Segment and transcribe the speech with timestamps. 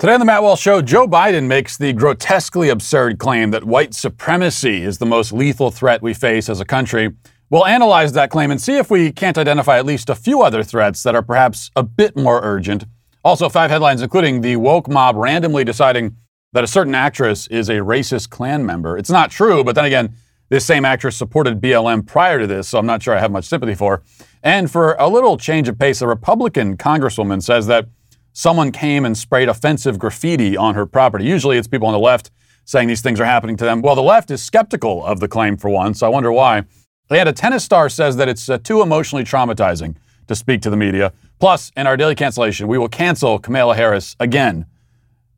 [0.00, 3.92] Today on the Matt Walsh Show, Joe Biden makes the grotesquely absurd claim that white
[3.92, 7.10] supremacy is the most lethal threat we face as a country.
[7.50, 10.62] We'll analyze that claim and see if we can't identify at least a few other
[10.62, 12.86] threats that are perhaps a bit more urgent.
[13.26, 16.16] Also, five headlines, including the woke mob randomly deciding
[16.54, 18.96] that a certain actress is a racist Klan member.
[18.96, 20.14] It's not true, but then again,
[20.48, 23.44] this same actress supported BLM prior to this, so I'm not sure I have much
[23.44, 24.02] sympathy for.
[24.42, 27.84] And for a little change of pace, a Republican congresswoman says that
[28.32, 31.24] someone came and sprayed offensive graffiti on her property.
[31.24, 32.30] Usually it's people on the left
[32.64, 33.82] saying these things are happening to them.
[33.82, 36.00] Well, the left is skeptical of the claim for once.
[36.00, 36.64] so I wonder why.
[37.10, 39.96] And a tennis star says that it's uh, too emotionally traumatizing
[40.28, 41.12] to speak to the media.
[41.40, 44.66] Plus, in our daily cancellation, we will cancel Kamala Harris again.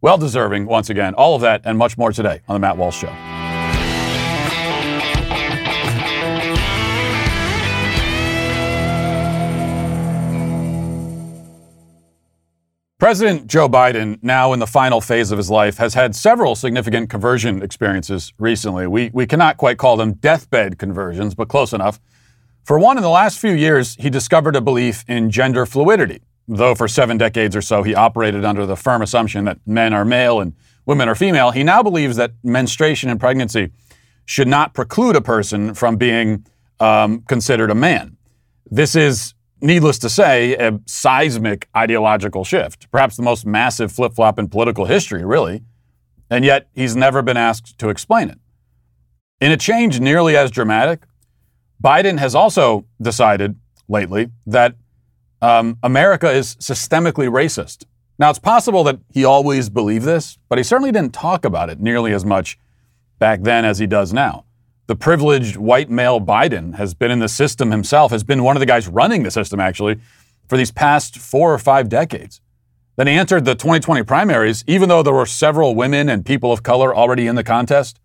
[0.02, 1.14] Well deserving, once again.
[1.14, 3.41] All of that and much more today on The Matt Walsh Show.
[13.02, 17.10] President Joe Biden, now in the final phase of his life, has had several significant
[17.10, 18.86] conversion experiences recently.
[18.86, 22.00] We, we cannot quite call them deathbed conversions, but close enough.
[22.62, 26.76] For one, in the last few years, he discovered a belief in gender fluidity, though
[26.76, 30.40] for seven decades or so he operated under the firm assumption that men are male
[30.40, 30.54] and
[30.86, 31.50] women are female.
[31.50, 33.72] He now believes that menstruation and pregnancy
[34.26, 36.46] should not preclude a person from being
[36.78, 38.16] um, considered a man.
[38.70, 44.38] This is needless to say, a seismic ideological shift, perhaps the most massive flip flop
[44.38, 45.62] in political history, really.
[46.28, 48.38] And yet, he's never been asked to explain it.
[49.40, 51.04] In a change nearly as dramatic,
[51.82, 53.56] Biden has also decided
[53.88, 54.76] lately that
[55.40, 57.84] um, America is systemically racist.
[58.18, 61.80] Now, it's possible that he always believed this, but he certainly didn't talk about it
[61.80, 62.58] nearly as much
[63.18, 64.44] back then as he does now
[64.92, 68.60] the privileged white male Biden has been in the system himself, has been one of
[68.60, 69.98] the guys running the system actually
[70.46, 72.42] for these past four or five decades.
[72.96, 76.62] Then he entered the 2020 primaries, even though there were several women and people of
[76.62, 78.00] color already in the contest.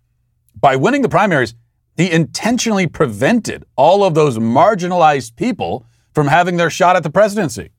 [0.58, 1.56] By winning the primaries,
[1.98, 7.72] he intentionally prevented all of those marginalized people from having their shot at the presidency.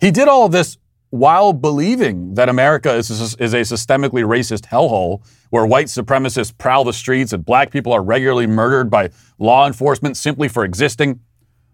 [0.00, 0.78] He did all of this
[1.12, 6.84] while believing that America is a, is a systemically racist hellhole where white supremacists prowl
[6.84, 11.20] the streets and black people are regularly murdered by law enforcement simply for existing,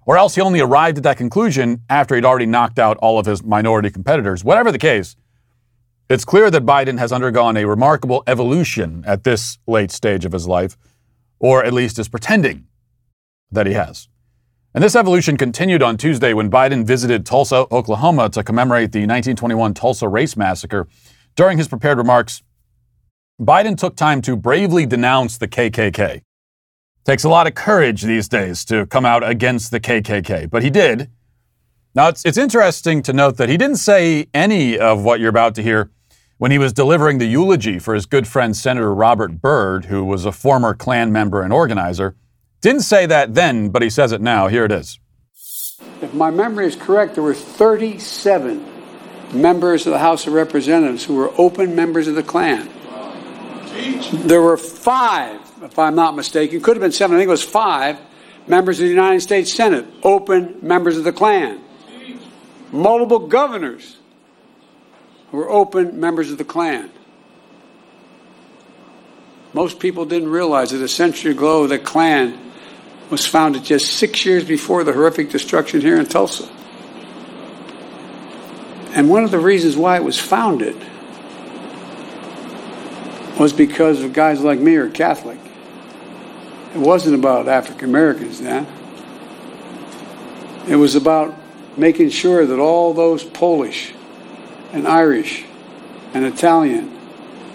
[0.07, 3.27] or else he only arrived at that conclusion after he'd already knocked out all of
[3.27, 4.43] his minority competitors.
[4.43, 5.15] Whatever the case,
[6.11, 10.49] it's clear that Biden has undergone a remarkable evolution at this late stage of his
[10.49, 10.77] life,
[11.39, 12.67] or at least is pretending
[13.53, 14.09] that he has.
[14.79, 19.75] And this evolution continued on Tuesday when Biden visited Tulsa, Oklahoma to commemorate the 1921
[19.75, 20.87] Tulsa Race Massacre.
[21.35, 22.45] During his prepared remarks,
[23.41, 26.23] Biden took time to bravely denounce the KKK.
[27.05, 30.71] Takes a lot of courage these days to come out against the KKK, but he
[30.71, 31.11] did.
[31.93, 35.57] Now, it's, it's interesting to note that he didn't say any of what you're about
[35.57, 35.91] to hear
[36.37, 40.25] when he was delivering the eulogy for his good friend Senator Robert Byrd, who was
[40.25, 42.15] a former Klan member and organizer.
[42.61, 44.49] Didn't say that then, but he says it now.
[44.49, 44.99] Here it is.
[46.03, 48.65] If my memory is correct, there were 37
[49.33, 52.69] members of the House of Representatives who were open members of the Klan.
[54.13, 57.45] There were five, if I'm not mistaken, could have been seven, I think it was
[57.45, 57.99] five
[58.49, 61.61] members of the United States Senate, open members of the Klan.
[62.73, 63.99] Multiple governors
[65.31, 66.91] who were open members of the Klan.
[69.53, 72.48] Most people didn't realize that a century ago the Klan
[73.11, 76.49] was founded just six years before the horrific destruction here in Tulsa.
[78.93, 80.77] And one of the reasons why it was founded
[83.39, 85.39] was because of guys like me are Catholic.
[86.75, 88.67] It wasn't about African Americans then.
[90.69, 91.35] It was about
[91.77, 93.95] making sure that all those Polish
[94.73, 95.45] and Irish
[96.13, 96.95] and Italian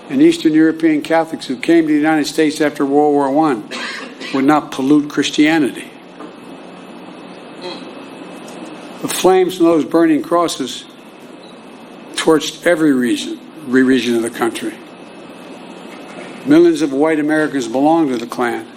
[0.09, 4.03] and Eastern European Catholics who came to the United States after World War I
[4.34, 5.90] would not pollute Christianity.
[9.02, 10.86] The flames from those burning crosses
[12.14, 14.74] torched every region, every region of the country.
[16.46, 18.68] Millions of white Americans belonged to the Klan,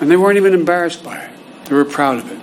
[0.00, 1.30] and they weren't even embarrassed by it.
[1.64, 2.38] They were proud of it.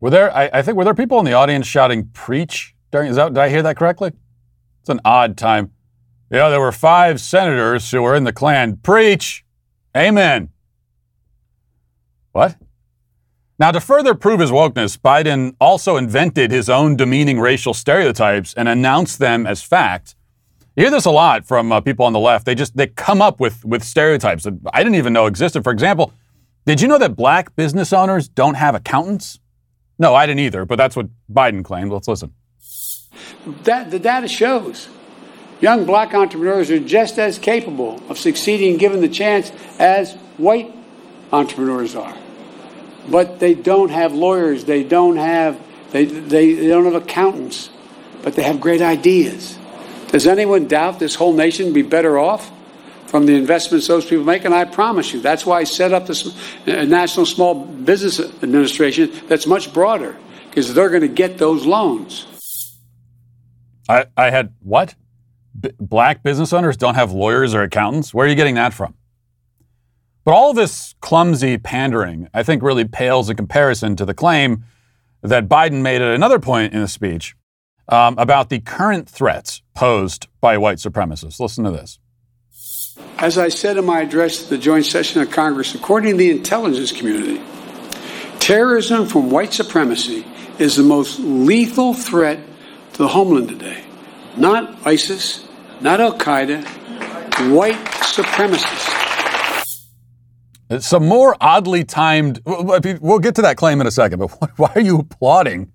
[0.00, 0.34] Were there?
[0.36, 3.12] I, I think were there people in the audience shouting "preach" during?
[3.12, 3.34] That?
[3.34, 4.12] Did I hear that correctly?
[4.80, 5.72] It's an odd time.
[6.30, 8.76] Yeah, there were five senators who were in the Klan.
[8.76, 9.45] Preach.
[9.96, 10.50] Amen.
[12.32, 12.56] What?
[13.58, 18.68] Now, to further prove his wokeness, Biden also invented his own demeaning racial stereotypes and
[18.68, 20.14] announced them as fact.
[20.76, 22.44] You hear this a lot from uh, people on the left.
[22.44, 25.64] They just they come up with with stereotypes that I didn't even know existed.
[25.64, 26.12] For example,
[26.66, 29.40] did you know that black business owners don't have accountants?
[29.98, 31.90] No, I didn't either, but that's what Biden claimed.
[31.90, 32.34] Let's listen.
[33.62, 34.88] That, the data shows
[35.60, 40.74] young black entrepreneurs are just as capable of succeeding given the chance as white
[41.32, 42.16] entrepreneurs are.
[43.08, 45.60] But they don't have lawyers, they don't have
[45.92, 47.70] they, they, they don't have accountants,
[48.22, 49.58] but they have great ideas.
[50.08, 52.50] Does anyone doubt this whole nation be better off
[53.06, 54.44] from the investments those people make?
[54.44, 56.26] And I promise you, that's why I set up this
[56.66, 60.16] uh, National Small Business Administration that's much broader,
[60.48, 62.26] because they're going to get those loans.
[63.88, 64.94] I, I had what?
[65.60, 68.12] B- black business owners don't have lawyers or accountants?
[68.12, 68.94] Where are you getting that from?
[70.24, 74.64] But all this clumsy pandering, I think, really pales in comparison to the claim
[75.22, 77.36] that Biden made at another point in the speech
[77.88, 81.38] um, about the current threats posed by white supremacists.
[81.38, 81.98] Listen to this.
[83.18, 86.30] As I said in my address to the joint session of Congress, according to the
[86.30, 87.40] intelligence community,
[88.40, 90.26] terrorism from white supremacy
[90.58, 92.40] is the most lethal threat
[92.94, 93.84] to the homeland today.
[94.36, 95.45] Not ISIS,
[95.80, 96.64] not Al Qaeda,
[97.54, 98.96] white supremacists.
[100.68, 102.40] Uh, some more oddly timed.
[102.44, 105.72] We'll get to that claim in a second, but why are you applauding?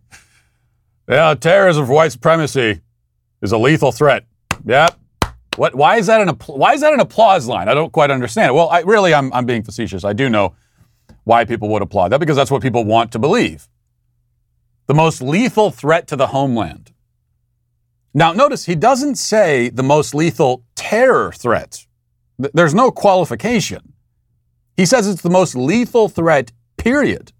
[1.07, 2.81] Yeah, terrorism for white supremacy
[3.41, 4.25] is a lethal threat.
[4.65, 4.97] Yep.
[5.57, 5.75] What?
[5.75, 7.67] Why is that an why is that an applause line?
[7.67, 8.53] I don't quite understand it.
[8.53, 10.05] Well, I really I'm I'm being facetious.
[10.05, 10.55] I do know
[11.23, 13.67] why people would applaud that because that's what people want to believe.
[14.87, 16.90] The most lethal threat to the homeland.
[18.13, 21.85] Now, notice he doesn't say the most lethal terror threat.
[22.37, 23.93] There's no qualification.
[24.75, 27.31] He says it's the most lethal threat, period.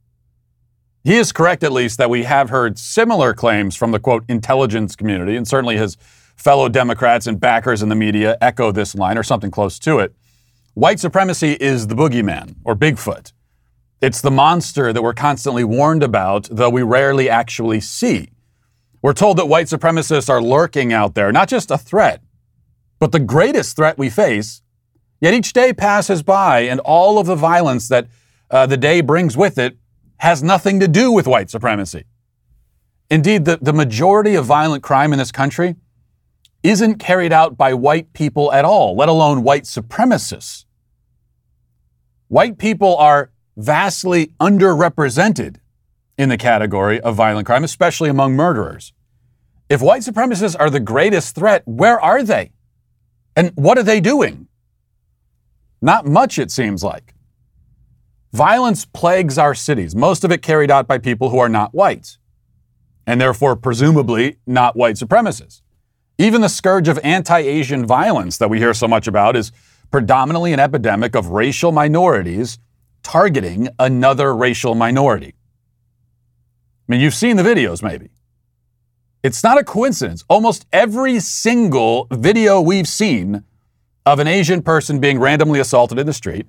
[1.04, 4.96] He is correct, at least, that we have heard similar claims from the quote intelligence
[4.96, 5.98] community, and certainly his
[6.36, 10.14] fellow Democrats and backers in the media echo this line or something close to it.
[10.74, 13.34] White supremacy is the boogeyman or Bigfoot.
[14.00, 18.30] It's the monster that we're constantly warned about, though we rarely actually see.
[19.02, 22.22] We're told that white supremacists are lurking out there, not just a threat,
[23.00, 24.62] but the greatest threat we face
[25.22, 28.08] Yet each day passes by, and all of the violence that
[28.50, 29.78] uh, the day brings with it
[30.18, 32.06] has nothing to do with white supremacy.
[33.10, 35.76] Indeed, the, the majority of violent crime in this country
[36.64, 40.66] isn't carried out by white people at all, let alone white supremacists.
[42.28, 45.58] White people are vastly underrepresented
[46.22, 48.94] in the category of violent crime, especially among murderers.
[49.70, 52.52] If white supremacists are the greatest threat, where are they?
[53.36, 54.48] And what are they doing?
[55.82, 57.16] Not much, it seems like.
[58.34, 62.18] Violence plagues our cities, most of it carried out by people who are not white,
[63.08, 65.64] and therefore, presumably, not white supremacists.
[66.20, 69.52] Even the scourge of anti Asian violence that we hear so much about is
[69.90, 72.60] predominantly an epidemic of racial minorities
[73.02, 75.34] targeting another racial minority.
[76.88, 78.10] I mean, you've seen the videos, maybe.
[79.24, 80.24] It's not a coincidence.
[80.28, 83.44] Almost every single video we've seen
[84.06, 86.48] of an Asian person being randomly assaulted in the street,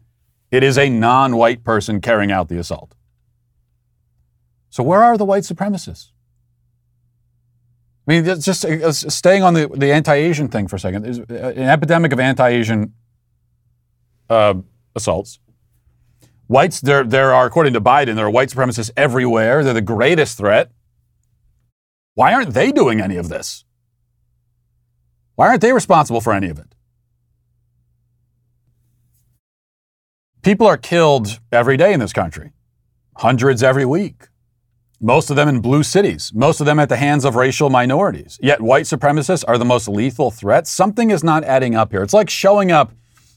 [0.50, 2.94] it is a non white person carrying out the assault.
[4.70, 6.12] So, where are the white supremacists?
[8.06, 11.02] I mean, just uh, staying on the, the anti Asian thing for a second.
[11.02, 12.94] There's uh, an epidemic of anti Asian
[14.28, 14.54] uh,
[14.96, 15.38] assaults.
[16.52, 19.64] Whites, there, there are, according to Biden, there are white supremacists everywhere.
[19.64, 20.70] They're the greatest threat.
[22.12, 23.64] Why aren't they doing any of this?
[25.34, 26.74] Why aren't they responsible for any of it?
[30.42, 32.52] People are killed every day in this country,
[33.16, 34.28] hundreds every week.
[35.00, 38.38] Most of them in blue cities, most of them at the hands of racial minorities.
[38.42, 40.66] Yet white supremacists are the most lethal threat.
[40.66, 42.02] Something is not adding up here.
[42.02, 42.92] It's like showing up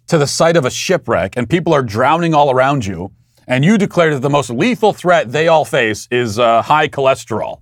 [0.07, 3.11] to the site of a shipwreck and people are drowning all around you,
[3.47, 7.61] and you declare that the most lethal threat they all face is uh, high cholesterol.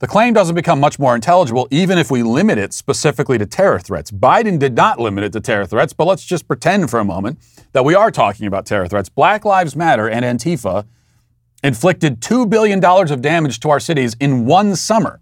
[0.00, 3.80] The claim doesn't become much more intelligible even if we limit it specifically to terror
[3.80, 4.12] threats.
[4.12, 7.38] Biden did not limit it to terror threats, but let's just pretend for a moment
[7.72, 9.08] that we are talking about terror threats.
[9.08, 10.86] Black Lives Matter and Antifa
[11.64, 15.20] inflicted $2 billion of damage to our cities in one summer.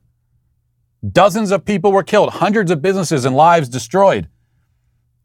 [1.10, 4.28] Dozens of people were killed, hundreds of businesses and lives destroyed.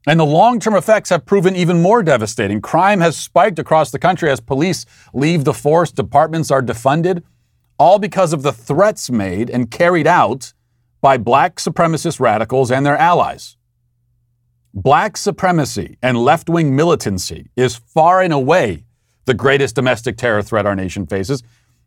[0.07, 2.61] And the long term effects have proven even more devastating.
[2.61, 7.23] Crime has spiked across the country as police leave the force, departments are defunded
[7.81, 10.53] all because of the threats made and carried out
[11.01, 13.57] by black supremacist radicals and their allies.
[14.71, 18.85] Black supremacy and left wing militancy is far and away
[19.25, 21.41] the greatest domestic terror threat our nation faces.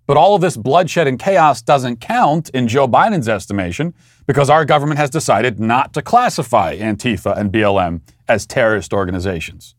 [0.06, 3.94] But all of this bloodshed and chaos doesn't count in Joe Biden's estimation
[4.26, 9.74] because our government has decided not to classify Antifa and BLM as terrorist organizations.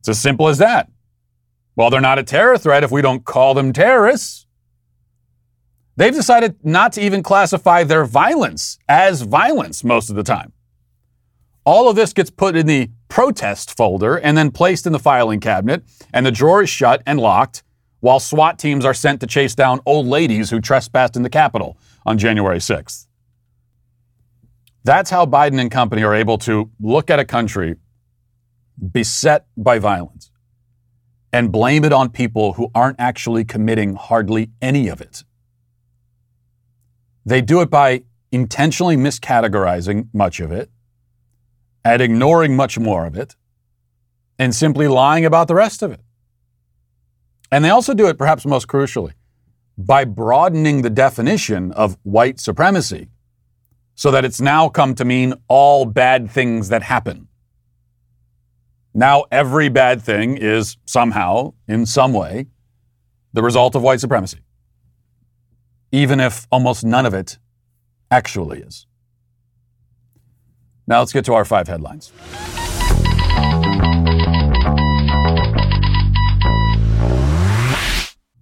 [0.00, 0.90] It's as simple as that.
[1.76, 4.46] Well, they're not a terror threat if we don't call them terrorists.
[5.96, 10.52] They've decided not to even classify their violence as violence most of the time.
[11.64, 15.40] All of this gets put in the protest folder and then placed in the filing
[15.40, 17.62] cabinet, and the drawer is shut and locked
[18.04, 21.78] while SWAT teams are sent to chase down old ladies who trespassed in the Capitol
[22.04, 23.06] on January 6th.
[24.82, 27.76] That's how Biden and company are able to look at a country
[28.92, 30.30] beset by violence
[31.32, 35.24] and blame it on people who aren't actually committing hardly any of it.
[37.24, 40.70] They do it by intentionally miscategorizing much of it
[41.82, 43.34] and ignoring much more of it
[44.38, 46.00] and simply lying about the rest of it.
[47.54, 49.12] And they also do it, perhaps most crucially,
[49.78, 53.08] by broadening the definition of white supremacy
[53.94, 57.28] so that it's now come to mean all bad things that happen.
[58.92, 62.46] Now, every bad thing is somehow, in some way,
[63.32, 64.40] the result of white supremacy
[65.94, 67.38] even if almost none of it
[68.10, 68.84] actually is.
[70.88, 72.10] Now let's get to our five headlines.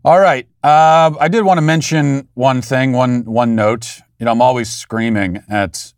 [0.05, 0.49] All right.
[0.65, 4.01] Uh, I did want to mention one thing, one one note.
[4.19, 5.93] You know, I'm always screaming at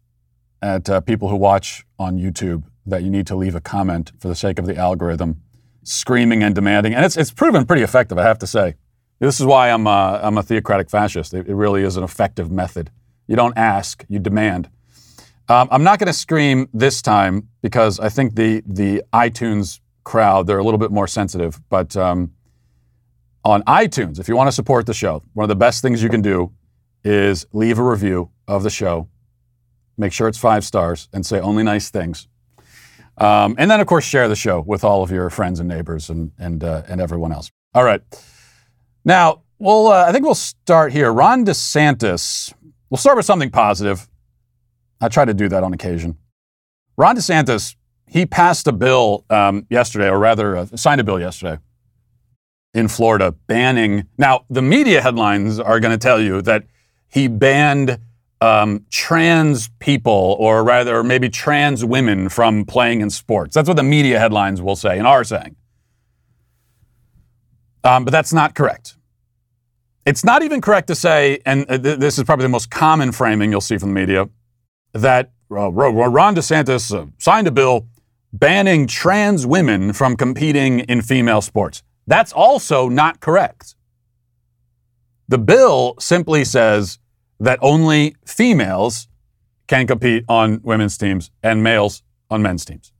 [0.61, 4.28] at uh, people who watch on YouTube that you need to leave a comment for
[4.28, 5.40] the sake of the algorithm,
[5.84, 8.75] screaming and demanding, and it's it's proven pretty effective, I have to say.
[9.20, 11.32] This is why I'm a, I'm a theocratic fascist.
[11.32, 12.90] It, it really is an effective method.
[13.26, 14.68] You don't ask, you demand.
[15.49, 20.46] Um, I'm not going to scream this time because I think the the iTunes crowd
[20.46, 21.58] they're a little bit more sensitive.
[21.70, 22.32] But um,
[23.44, 26.08] on iTunes, if you want to support the show, one of the best things you
[26.08, 26.52] can do
[27.04, 29.08] is leave a review of the show.
[29.96, 32.26] Make sure it's five stars and say only nice things.
[33.18, 36.10] Um, and then, of course, share the show with all of your friends and neighbors
[36.10, 37.52] and and uh, and everyone else.
[37.74, 38.02] All right.
[39.04, 41.12] Now, well, uh, I think we'll start here.
[41.12, 42.52] Ron DeSantis,
[42.90, 44.08] we'll start with something positive.
[45.00, 46.16] I try to do that on occasion.
[46.96, 47.76] Ron DeSantis,
[48.08, 51.60] he passed a bill um, yesterday, or rather, uh, signed a bill yesterday
[52.75, 54.07] in Florida banning.
[54.19, 56.64] Now, the media headlines are going to tell you that
[57.09, 57.99] he banned
[58.40, 63.54] um, trans people, or rather, maybe trans women from playing in sports.
[63.54, 65.57] That's what the media headlines will say and are saying.
[67.85, 68.97] Um, but that's not correct.
[70.04, 73.50] It's not even correct to say, and uh, this is probably the most common framing
[73.50, 74.28] you'll see from the media,
[74.93, 77.87] that uh, Ron DeSantis uh, signed a bill
[78.33, 81.83] banning trans women from competing in female sports.
[82.06, 83.75] That's also not correct.
[85.28, 86.99] The bill simply says
[87.40, 89.08] that only females
[89.66, 92.92] can compete on women's teams and males on men's teams.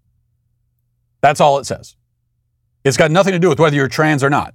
[1.21, 1.97] That's all it says.
[2.85, 4.55] It's got nothing to do with whether you're trans or not.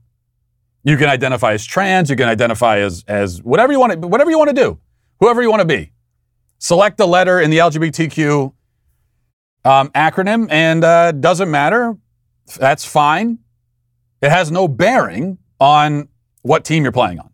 [0.84, 2.10] You can identify as trans.
[2.10, 4.80] You can identify as as whatever you want to whatever you want to do,
[5.20, 5.92] whoever you want to be.
[6.58, 8.54] Select a letter in the LGBTQ
[9.66, 11.98] um, acronym, and uh, doesn't matter.
[12.58, 13.40] That's fine.
[14.22, 16.10] It has no bearing on
[16.42, 17.30] what team you're playing on.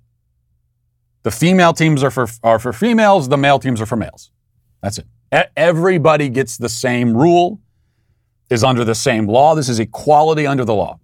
[1.24, 3.30] The female teams are for are for females.
[3.30, 4.32] The male teams are for males.
[4.82, 5.08] That's it.
[5.58, 7.60] Everybody gets the same rule.
[8.48, 9.56] Is under the same law.
[9.56, 11.00] This is equality under the law.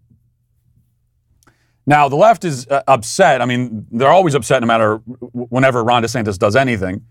[1.88, 3.42] Now, the left is uh, upset.
[3.42, 7.06] I mean, they're always upset no matter whenever Ron DeSantis does anything.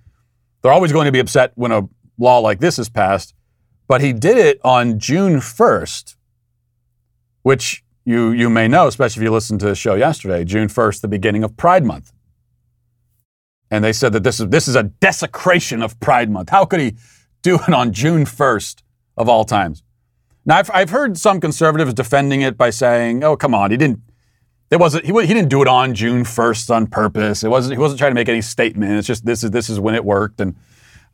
[0.62, 3.34] They're always going to be upset when a law like this is passed.
[3.88, 6.14] But he did it on June 1st,
[7.42, 10.44] which you, you may know, especially if you listened to the show yesterday.
[10.44, 12.12] June 1st, the beginning of Pride Month.
[13.70, 16.50] And they said that this is, this is a desecration of Pride Month.
[16.50, 16.96] How could he
[17.42, 18.82] do it on June 1st
[19.16, 19.82] of all times?
[20.44, 24.00] Now, I've, I've heard some conservatives defending it by saying, oh, come on, he didn't
[24.70, 27.42] it wasn't he, he didn't do it on June 1st on purpose.
[27.42, 28.92] It wasn't he wasn't trying to make any statement.
[28.92, 30.54] It's just this is this is when it worked, and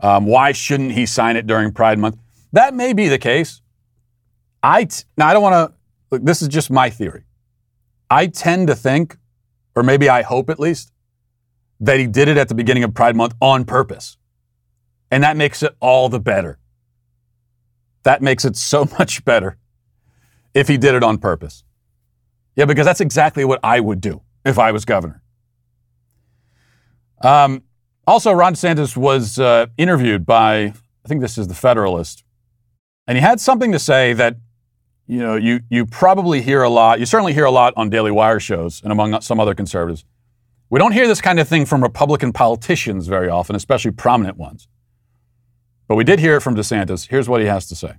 [0.00, 2.18] um, why shouldn't he sign it during Pride Month?
[2.52, 3.62] That may be the case.
[4.62, 5.75] I t- now I don't want to.
[6.10, 7.24] Look, this is just my theory.
[8.10, 9.16] I tend to think,
[9.74, 10.92] or maybe I hope at least,
[11.80, 14.16] that he did it at the beginning of Pride Month on purpose,
[15.10, 16.58] and that makes it all the better.
[18.04, 19.58] That makes it so much better
[20.54, 21.64] if he did it on purpose.
[22.54, 25.22] Yeah, because that's exactly what I would do if I was governor.
[27.22, 27.62] Um,
[28.06, 30.72] also, Ron DeSantis was uh, interviewed by,
[31.04, 32.24] I think this is the Federalist,
[33.06, 34.36] and he had something to say that,
[35.06, 38.10] you know, you, you probably hear a lot, you certainly hear a lot on Daily
[38.10, 40.04] Wire shows and among some other conservatives.
[40.68, 44.66] We don't hear this kind of thing from Republican politicians very often, especially prominent ones.
[45.86, 47.08] But we did hear it from DeSantis.
[47.08, 47.94] Here's what he has to say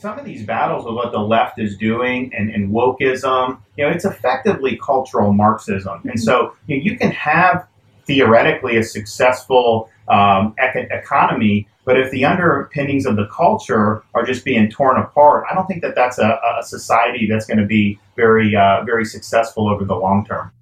[0.00, 3.90] some of these battles with what the left is doing and, and wokeism, you know,
[3.90, 6.00] it's effectively cultural Marxism.
[6.04, 7.66] And so you, know, you can have
[8.06, 11.68] theoretically a successful um, ec- economy.
[11.90, 15.82] But if the underpinnings of the culture are just being torn apart, I don't think
[15.82, 19.96] that that's a, a society that's going to be very, uh, very successful over the
[19.96, 20.52] long term.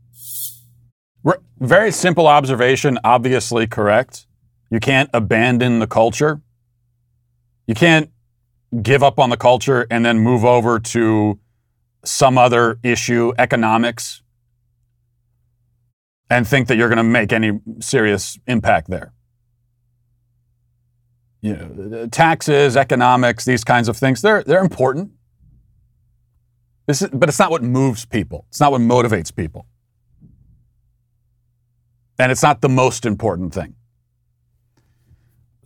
[1.60, 4.26] Very simple observation, obviously correct.
[4.70, 6.40] You can't abandon the culture.
[7.66, 8.10] You can't
[8.80, 11.38] give up on the culture and then move over to
[12.06, 14.22] some other issue, economics,
[16.30, 19.12] and think that you're going to make any serious impact there.
[21.40, 25.12] You know, taxes, economics, these kinds of things, they're, they're important.
[26.86, 28.46] This is, but it's not what moves people.
[28.48, 29.66] It's not what motivates people.
[32.18, 33.74] And it's not the most important thing.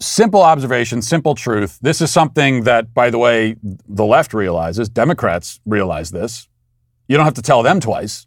[0.00, 1.79] Simple observation, simple truth.
[1.81, 4.88] This is something that, by the way, the left realizes.
[4.88, 6.49] Democrats realize this.
[7.09, 8.26] You don't have to tell them twice.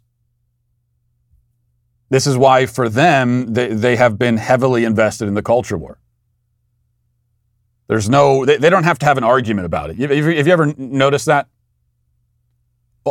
[2.08, 5.98] This is why, for them, they, they have been heavily invested in the culture war.
[7.88, 9.96] There's no, they, they don't have to have an argument about it.
[9.98, 11.48] Have, have you ever noticed that?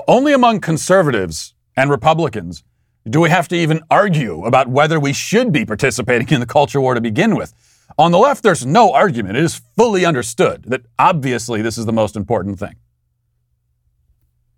[0.07, 2.63] Only among conservatives and Republicans
[3.09, 6.81] do we have to even argue about whether we should be participating in the culture
[6.81, 7.53] war to begin with.
[7.97, 9.37] On the left, there's no argument.
[9.37, 12.75] It is fully understood that obviously this is the most important thing.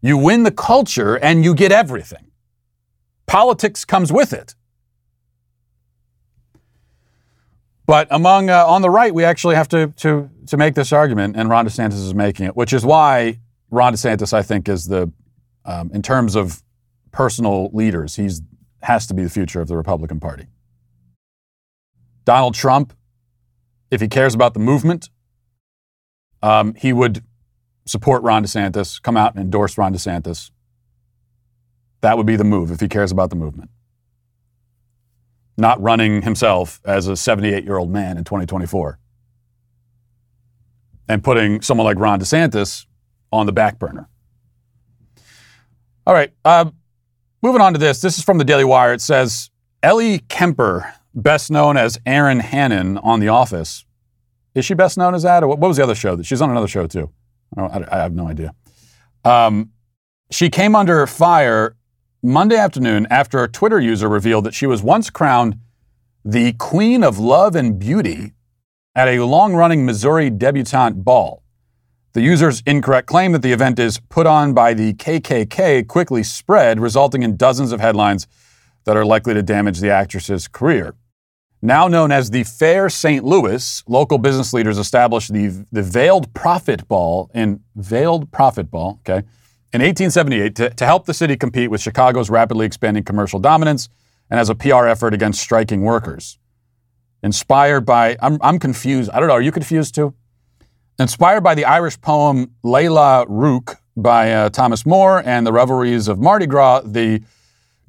[0.01, 2.31] You win the culture and you get everything.
[3.25, 4.55] Politics comes with it.
[7.88, 11.38] But among uh, on the right, we actually have to, to to make this argument,
[11.38, 13.39] and Ron DeSantis is making it, which is why
[13.72, 15.12] Ron DeSantis, I think, is the
[15.63, 16.62] um, in terms of
[17.12, 18.41] personal leaders, he's
[18.84, 20.48] has to be the future of the Republican Party.
[22.25, 22.94] Donald Trump,
[23.89, 25.10] if he cares about the movement,
[26.44, 27.24] um, he would
[27.86, 30.51] support Ron DeSantis, come out and endorse Ron DeSantis.
[32.01, 33.72] That would be the move if he cares about the movement.
[35.58, 39.00] Not running himself as a 78 year old man in 2024
[41.08, 42.86] and putting someone like Ron DeSantis
[43.32, 44.10] on the back burner.
[46.06, 46.70] All right, uh,
[47.41, 48.02] moving on to this.
[48.02, 48.93] This is from the Daily Wire.
[48.93, 49.50] It says
[49.84, 53.86] Ellie Kemper, best known as Erin Hannon on The Office.
[54.54, 55.43] Is she best known as that?
[55.43, 56.22] Or what was the other show?
[56.22, 57.12] She's on another show too.
[57.58, 58.54] I, I have no idea.
[59.24, 59.72] Um,
[60.32, 61.76] she came under fire
[62.23, 65.60] Monday afternoon after a Twitter user revealed that she was once crowned
[66.25, 68.34] the Queen of Love and Beauty
[68.95, 71.43] at a long running Missouri debutante ball.
[72.13, 76.80] The user's incorrect claim that the event is put on by the KKK quickly spread,
[76.80, 78.25] resulting in dozens of headlines
[78.86, 80.95] that are likely to damage the actress's career.
[81.62, 83.23] Now known as the Fair St.
[83.23, 89.27] Louis, local business leaders established the, the Veiled Prophet Ball in Veiled Prophet Ball, okay,
[89.73, 93.89] in 1878 to, to help the city compete with Chicago's rapidly expanding commercial dominance
[94.30, 96.39] and as a PR effort against striking workers.
[97.23, 99.10] Inspired by, I'm, I'm confused.
[99.12, 100.13] I don't know, are you confused too?
[100.99, 106.19] Inspired by the Irish poem Lalla Rookh by uh, Thomas Moore and the revelries of
[106.19, 107.21] Mardi Gras, the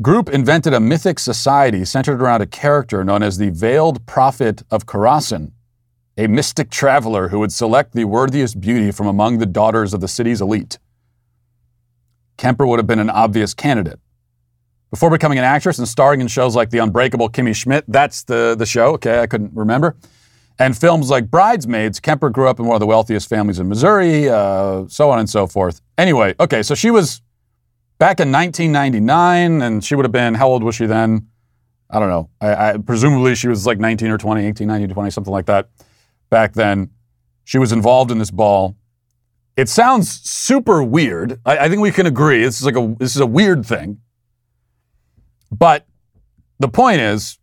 [0.01, 4.87] group invented a mythic society centered around a character known as the Veiled Prophet of
[4.87, 5.53] Khorasan,
[6.17, 10.09] a mystic traveler who would select the worthiest beauty from among the daughters of the
[10.09, 10.79] city's elite.
[12.39, 14.01] Kemper would have been an obvious candidate.
[14.91, 18.57] Before becoming an actress and starring in shows like The Unbreakable Kimmy Schmidt, that's the,
[18.59, 19.97] the show, okay, I couldn't remember,
[20.59, 24.29] and films like Bridesmaids, Kemper grew up in one of the wealthiest families in Missouri,
[24.29, 25.83] uh, so on and so forth.
[25.99, 27.21] Anyway, okay, so she was
[27.99, 31.29] back in 1999, and she would have been, how old was she then?
[31.91, 32.31] I don't know.
[32.41, 35.69] I, I, presumably she was like 19 or 20, 18, 19, 20, something like that
[36.31, 36.91] back then.
[37.45, 38.77] She was involved in this ball.
[39.59, 41.41] It sounds super weird.
[41.45, 42.45] I, I think we can agree.
[42.45, 44.01] This is like a this is a weird thing.
[45.51, 45.85] But
[46.61, 47.41] the point is,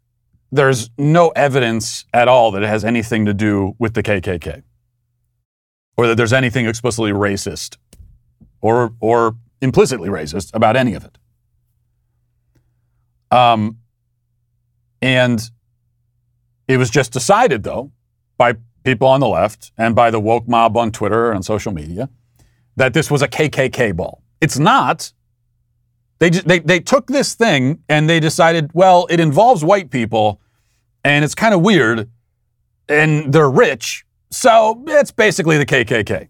[0.50, 4.64] there's no evidence at all that it has anything to do with the KKK,
[5.98, 7.76] or that there's anything explicitly racist,
[8.62, 11.18] or or implicitly racist about any of it.
[13.30, 13.80] Um,
[15.02, 15.42] and
[16.70, 17.92] it was just decided, though,
[18.38, 22.10] by people on the left and by the woke mob on Twitter and social media
[22.78, 24.22] that this was a KKK ball.
[24.40, 25.12] It's not.
[26.20, 30.40] They, they, they took this thing and they decided, well, it involves white people
[31.04, 32.10] and it's kind of weird
[32.88, 36.28] and they're rich, so it's basically the KKK.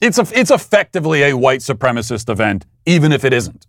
[0.00, 3.66] It's, a, it's effectively a white supremacist event, even if it isn't.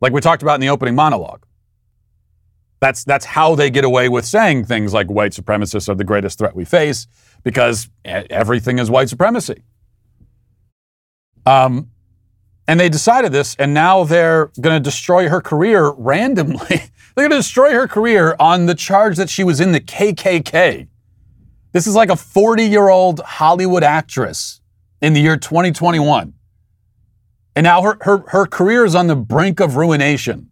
[0.00, 1.46] Like we talked about in the opening monologue.
[2.80, 6.38] That's, that's how they get away with saying things like white supremacists are the greatest
[6.38, 7.06] threat we face,
[7.42, 9.62] because everything is white supremacy.
[11.46, 11.90] Um,
[12.66, 16.66] And they decided this, and now they're going to destroy her career randomly.
[17.14, 20.88] they're going to destroy her career on the charge that she was in the KKK.
[21.72, 24.60] This is like a 40 year old Hollywood actress
[25.02, 26.32] in the year 2021.
[27.56, 30.48] And now her, her, her career is on the brink of ruination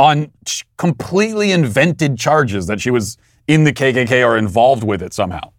[0.00, 0.32] on
[0.78, 5.52] completely invented charges that she was in the KKK or involved with it somehow.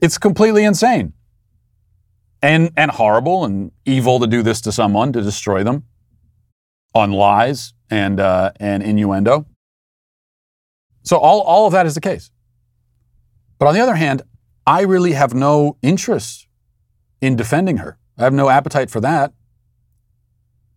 [0.00, 1.12] It's completely insane
[2.42, 5.84] and, and horrible and evil to do this to someone, to destroy them
[6.92, 9.46] on lies and, uh, and innuendo.
[11.04, 12.32] So, all, all of that is the case.
[13.60, 14.22] But on the other hand,
[14.66, 16.48] I really have no interest
[17.20, 17.96] in defending her.
[18.18, 19.32] I have no appetite for that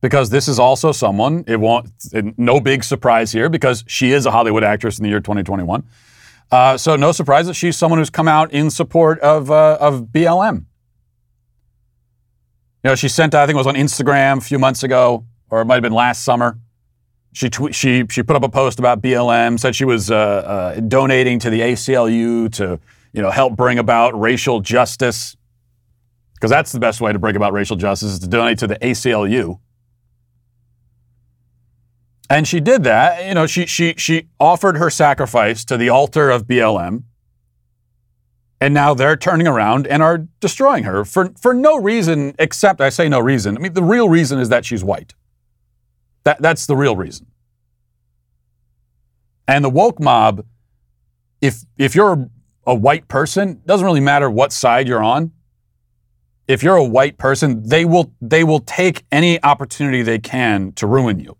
[0.01, 1.89] because this is also someone, it won't,
[2.37, 5.83] no big surprise here because she is a Hollywood actress in the year 2021.
[6.51, 10.07] Uh, so no surprise that she's someone who's come out in support of, uh, of
[10.07, 10.65] BLM.
[12.83, 15.61] You know, she sent, I think it was on Instagram a few months ago, or
[15.61, 16.57] it might have been last summer.
[17.33, 20.79] She, tw- she, she put up a post about BLM, said she was uh, uh,
[20.79, 22.79] donating to the ACLU to
[23.17, 25.35] you know, help bring about racial justice.
[26.35, 28.75] Because that's the best way to bring about racial justice is to donate to the
[28.75, 29.59] ACLU.
[32.29, 33.25] And she did that.
[33.25, 37.03] You know, she, she, she offered her sacrifice to the altar of BLM.
[38.59, 42.89] And now they're turning around and are destroying her for, for no reason except, I
[42.89, 43.55] say no reason.
[43.55, 45.13] I mean, the real reason is that she's white.
[46.23, 47.27] That, that's the real reason.
[49.47, 50.43] And the woke mob,
[51.39, 52.29] if, if you're
[52.65, 55.31] a white person, doesn't really matter what side you're on.
[56.47, 60.87] If you're a white person, they will, they will take any opportunity they can to
[60.87, 61.37] ruin you.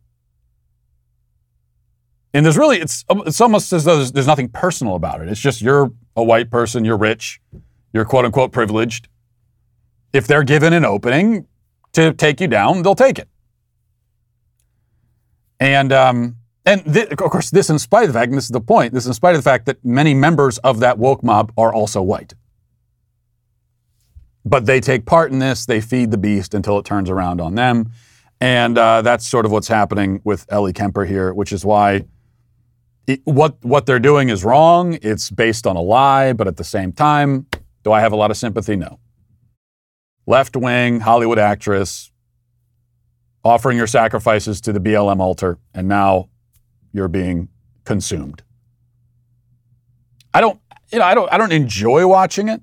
[2.37, 5.27] And there's really, it's, it's almost as though there's, there's nothing personal about it.
[5.27, 7.41] It's just you're a white person, you're rich,
[7.93, 9.07] you're quote unquote privileged.
[10.13, 11.47] If they're given an opening
[11.93, 13.27] to take you down, they'll take it.
[15.59, 18.51] And, um, and th- of course, this in spite of the fact, and this is
[18.51, 21.51] the point, this in spite of the fact that many members of that woke mob
[21.57, 22.35] are also white.
[24.45, 27.55] But they take part in this, they feed the beast until it turns around on
[27.55, 27.91] them.
[28.39, 32.05] And uh, that's sort of what's happening with Ellie Kemper here, which is why
[33.23, 34.97] what what they're doing is wrong.
[35.01, 37.47] It's based on a lie, but at the same time,
[37.83, 38.75] do I have a lot of sympathy?
[38.75, 38.99] No.
[40.25, 42.11] Left wing Hollywood actress
[43.43, 46.29] offering your sacrifices to the BLM altar, and now
[46.91, 47.47] you're being
[47.85, 48.43] consumed.
[50.33, 50.59] I don't,
[50.91, 52.61] you know, I don't, I don't enjoy watching it.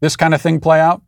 [0.00, 1.02] This kind of thing play out.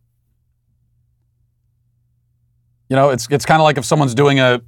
[2.88, 4.60] You know, it's it's kind of like if someone's doing a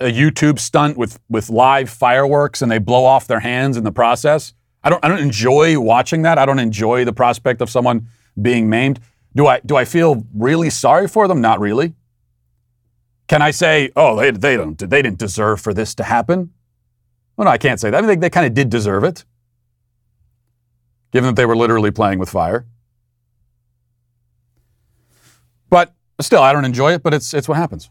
[0.00, 3.92] a YouTube stunt with with live fireworks and they blow off their hands in the
[3.92, 4.52] process.
[4.82, 6.38] I don't I don't enjoy watching that.
[6.38, 8.08] I don't enjoy the prospect of someone
[8.40, 9.00] being maimed.
[9.34, 11.40] Do I do I feel really sorry for them?
[11.40, 11.94] Not really.
[13.26, 16.52] Can I say, oh, they, they don't they didn't deserve for this to happen?
[17.36, 17.96] Well, no, I can't say that.
[17.96, 19.24] I mean, they, they kind of did deserve it,
[21.10, 22.66] given that they were literally playing with fire.
[25.68, 27.02] But still, I don't enjoy it.
[27.02, 27.90] But it's it's what happens.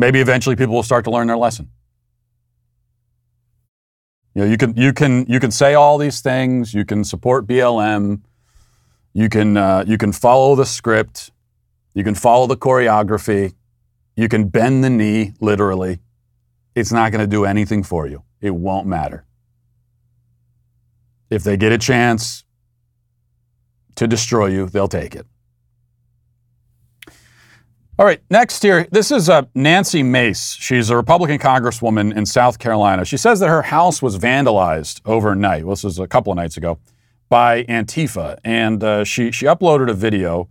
[0.00, 1.68] Maybe eventually people will start to learn their lesson.
[4.34, 6.72] You know, you can you can you can say all these things.
[6.72, 8.22] You can support BLM.
[9.12, 11.32] You can uh, you can follow the script.
[11.92, 13.52] You can follow the choreography.
[14.16, 15.98] You can bend the knee literally.
[16.74, 18.22] It's not going to do anything for you.
[18.40, 19.26] It won't matter.
[21.28, 22.44] If they get a chance
[23.96, 25.26] to destroy you, they'll take it.
[28.00, 30.56] All right, next here, this is uh, Nancy Mace.
[30.58, 33.04] She's a Republican congresswoman in South Carolina.
[33.04, 35.66] She says that her house was vandalized overnight.
[35.66, 36.78] Well, this was a couple of nights ago
[37.28, 40.48] by Antifa, and uh, she she uploaded a video.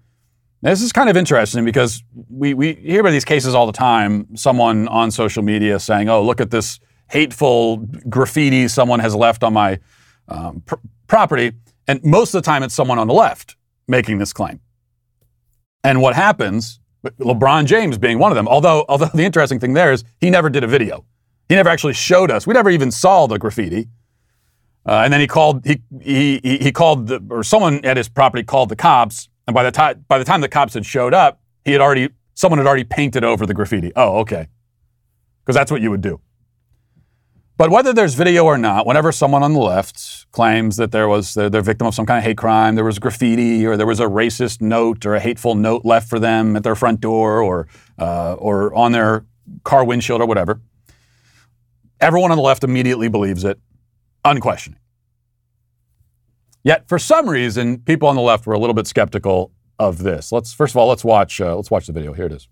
[0.62, 3.74] Now, this is kind of interesting because we we hear about these cases all the
[3.74, 4.28] time.
[4.38, 9.54] Someone on social media saying, "Oh, look at this hateful graffiti someone has left on
[9.54, 9.80] my
[10.28, 10.76] um, pr-
[11.08, 11.54] property,"
[11.88, 13.56] and most of the time it's someone on the left
[13.88, 14.60] making this claim.
[15.84, 18.48] And what happens LeBron James being one of them.
[18.48, 21.06] Although, although the interesting thing there is he never did a video.
[21.48, 22.46] He never actually showed us.
[22.46, 23.88] We never even saw the graffiti.
[24.86, 28.44] Uh, and then he called he, he he called the or someone at his property
[28.44, 29.30] called the cops.
[29.48, 32.10] And by the time by the time the cops had showed up, he had already
[32.34, 33.92] someone had already painted over the graffiti.
[33.96, 34.48] Oh, okay,
[35.44, 36.22] because that's what you would do.
[37.60, 41.34] But whether there's video or not, whenever someone on the left claims that there was
[41.34, 44.00] they're, they're victim of some kind of hate crime, there was graffiti or there was
[44.00, 47.67] a racist note or a hateful note left for them at their front door or
[48.00, 49.26] uh, or on their
[49.65, 50.62] car windshield or whatever,
[52.00, 53.60] everyone on the left immediately believes it,
[54.24, 54.80] unquestioning.
[56.63, 60.32] Yet for some reason, people on the left were a little bit skeptical of this.
[60.32, 62.13] Let's first of all let's watch uh, let's watch the video.
[62.13, 62.48] Here it is.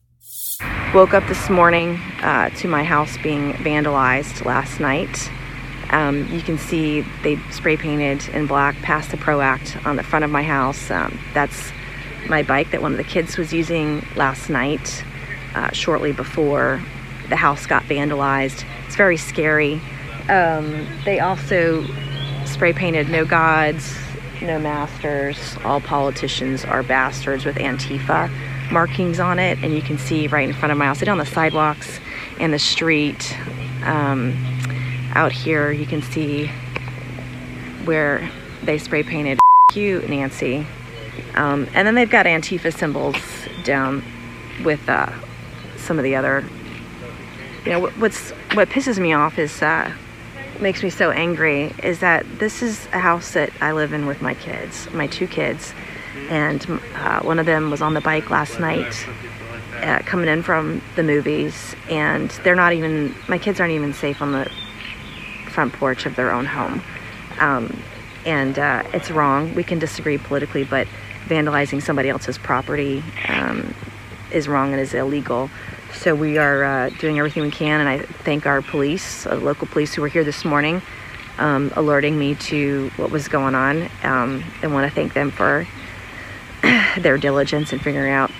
[0.98, 5.30] Woke up this morning uh, to my house being vandalized last night.
[5.92, 10.02] Um, you can see they spray painted in black past the Pro Act on the
[10.02, 10.90] front of my house.
[10.90, 11.72] Um, that's
[12.28, 15.06] my bike that one of the kids was using last night,
[15.54, 16.82] uh, shortly before
[17.30, 18.66] the house got vandalized.
[18.88, 19.80] It's very scary.
[20.30, 21.86] Um, they also
[22.46, 23.96] spray painted no gods,
[24.42, 28.32] no masters, all politicians are bastards with Antifa
[28.72, 29.58] markings on it.
[29.64, 32.00] And you can see right in front of my house, on the sidewalks
[32.40, 33.36] and the street.
[33.84, 34.34] Um,
[35.14, 36.48] out here, you can see
[37.86, 38.30] where
[38.64, 39.40] they spray painted
[39.74, 40.66] you, Nancy.
[41.36, 43.18] Um, and then they've got Antifa symbols
[43.64, 44.04] down
[44.64, 45.12] with uh,
[45.78, 46.44] some of the other.
[47.66, 49.92] You know, what's what pisses me off is uh,
[50.60, 54.22] makes me so angry is that this is a house that I live in with
[54.22, 55.74] my kids, my two kids,
[56.30, 59.08] and uh, one of them was on the bike last night.
[59.82, 64.24] Uh, coming in from the movies, and they're not even, my kids aren't even safe
[64.24, 64.50] on the
[65.52, 66.82] front porch of their own home.
[67.40, 67.80] Um,
[68.26, 69.54] and uh, it's wrong.
[69.54, 70.88] We can disagree politically, but
[71.28, 73.74] vandalizing somebody else's property um,
[74.32, 75.50] is wrong and is illegal.
[75.94, 79.68] So we are uh, doing everything we can, and I thank our police, uh, local
[79.68, 80.82] police who were here this morning,
[81.38, 85.68] um, alerting me to what was going on, um, and want to thank them for
[87.04, 88.32] their diligence in figuring out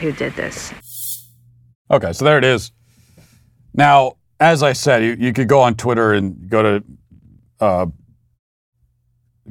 [0.00, 0.72] who did this.
[1.90, 2.72] Okay, so there it is.
[3.74, 6.84] Now, as I said, you, you could go on Twitter and go to
[7.60, 7.86] uh,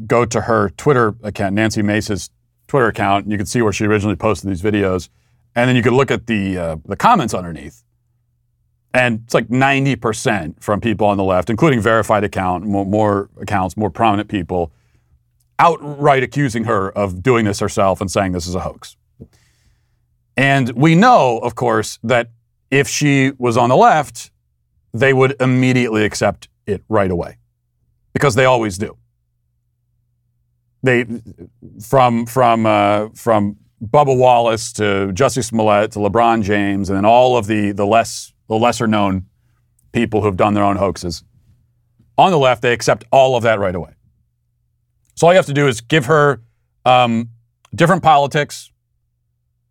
[0.08, 2.30] go to her Twitter account, Nancy Mace's
[2.68, 5.10] Twitter account, and you can see where she originally posted these videos.
[5.56, 7.84] And then you could look at the uh, the comments underneath,
[8.94, 13.30] and it's like ninety percent from people on the left, including verified account, more, more
[13.40, 14.72] accounts, more prominent people,
[15.60, 18.98] outright accusing her of doing this herself and saying this is a hoax.
[20.36, 22.32] And we know, of course, that
[22.72, 24.32] if she was on the left,
[24.94, 27.38] they would immediately accept it right away
[28.14, 28.98] because they always do
[30.84, 31.06] they
[31.82, 37.38] from from uh, from Bubba Wallace to Jussie Smollett to LeBron James, and then all
[37.38, 39.26] of the the less the lesser known
[39.94, 41.24] people who've done their own hoaxes.
[42.18, 43.94] On the left, they accept all of that right away.
[45.16, 46.42] So all you have to do is give her
[46.86, 47.30] um,
[47.74, 48.72] different politics,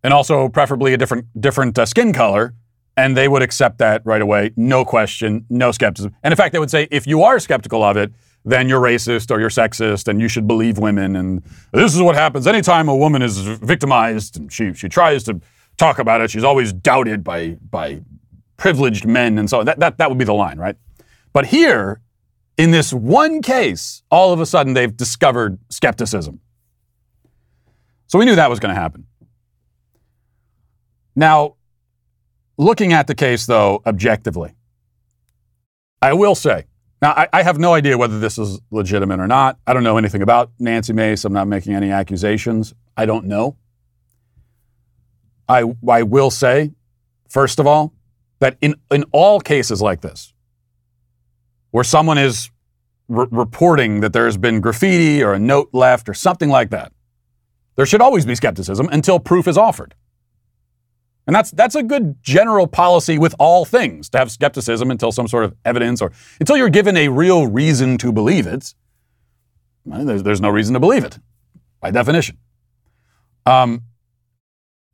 [0.03, 2.53] and also preferably a different different uh, skin color,
[2.97, 6.15] and they would accept that right away, no question, no skepticism.
[6.23, 8.11] And in fact, they would say if you are skeptical of it,
[8.45, 11.15] then you're racist or you're sexist and you should believe women.
[11.15, 15.39] And this is what happens anytime a woman is victimized and she, she tries to
[15.77, 18.01] talk about it, she's always doubted by, by
[18.57, 19.65] privileged men and so on.
[19.65, 20.75] That, that, that would be the line, right?
[21.31, 22.01] But here,
[22.57, 26.39] in this one case, all of a sudden they've discovered skepticism.
[28.07, 29.07] So we knew that was going to happen.
[31.15, 31.55] Now,
[32.57, 34.55] looking at the case, though, objectively,
[36.01, 36.65] I will say
[37.03, 39.59] now, I, I, have no idea whether this is legitimate or not.
[39.67, 41.25] I don't know anything about Nancy Mace.
[41.25, 42.73] I'm not making any accusations.
[42.95, 43.57] I don't know.
[45.49, 46.71] I, I will say,
[47.27, 47.93] first of all,
[48.39, 50.32] that in, in all cases like this,
[51.73, 52.51] where someone is
[53.07, 56.91] re- reporting that there's been graffiti or a note left or something like that,
[57.75, 59.95] there should always be skepticism until proof is offered.
[61.25, 65.27] And that's that's a good general policy with all things to have skepticism until some
[65.27, 68.75] sort of evidence or until you're given a real reason to believe it.
[69.85, 71.17] There's, there's no reason to believe it
[71.81, 72.37] by definition.
[73.47, 73.81] Um,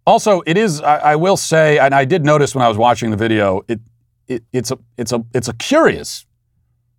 [0.08, 3.12] also, it is I, I, will say, and I did notice when I was watching
[3.12, 3.82] the video, it,
[4.30, 6.26] it it's a it's a it's a curious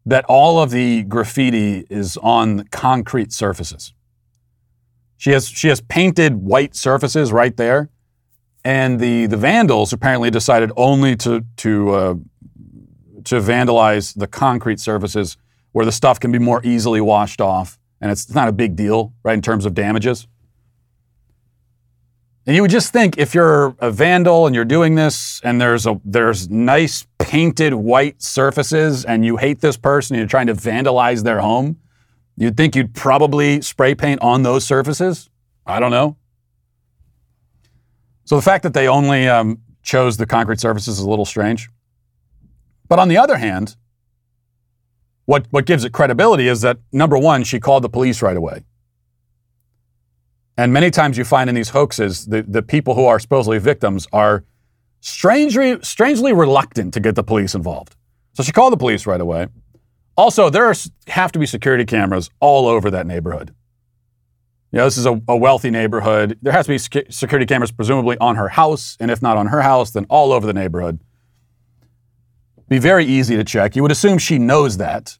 [0.07, 3.93] that all of the graffiti is on concrete surfaces.
[5.17, 7.91] She has she has painted white surfaces right there
[8.65, 12.15] and the the vandals apparently decided only to to uh,
[13.25, 15.37] to vandalize the concrete surfaces
[15.73, 19.13] where the stuff can be more easily washed off, and it's not a big deal,
[19.23, 20.27] right, in terms of damages.
[22.47, 25.87] And you would just think if you're a vandal and you're doing this, and there's
[25.87, 30.55] a there's nice painted white surfaces, and you hate this person, and you're trying to
[30.55, 31.77] vandalize their home,
[32.37, 35.29] you'd think you'd probably spray paint on those surfaces.
[35.67, 36.17] I don't know.
[38.25, 41.69] So the fact that they only um, chose the concrete surfaces is a little strange.
[42.89, 43.77] But on the other hand,
[45.27, 48.65] what, what gives it credibility is that number one, she called the police right away.
[50.61, 54.07] And many times you find in these hoaxes, the, the people who are supposedly victims
[54.13, 54.45] are
[55.01, 57.97] strangely, strangely reluctant to get the police involved.
[58.35, 59.47] So she called the police right away.
[60.19, 60.75] Also, there are,
[61.07, 63.55] have to be security cameras all over that neighborhood.
[64.71, 66.39] You know, this is a, a wealthy neighborhood.
[66.43, 66.79] There has to be
[67.11, 70.47] security cameras, presumably on her house, and if not on her house, then all over
[70.47, 71.01] the neighborhood.
[72.69, 73.77] Be very easy to check.
[73.77, 75.17] You would assume she knows that.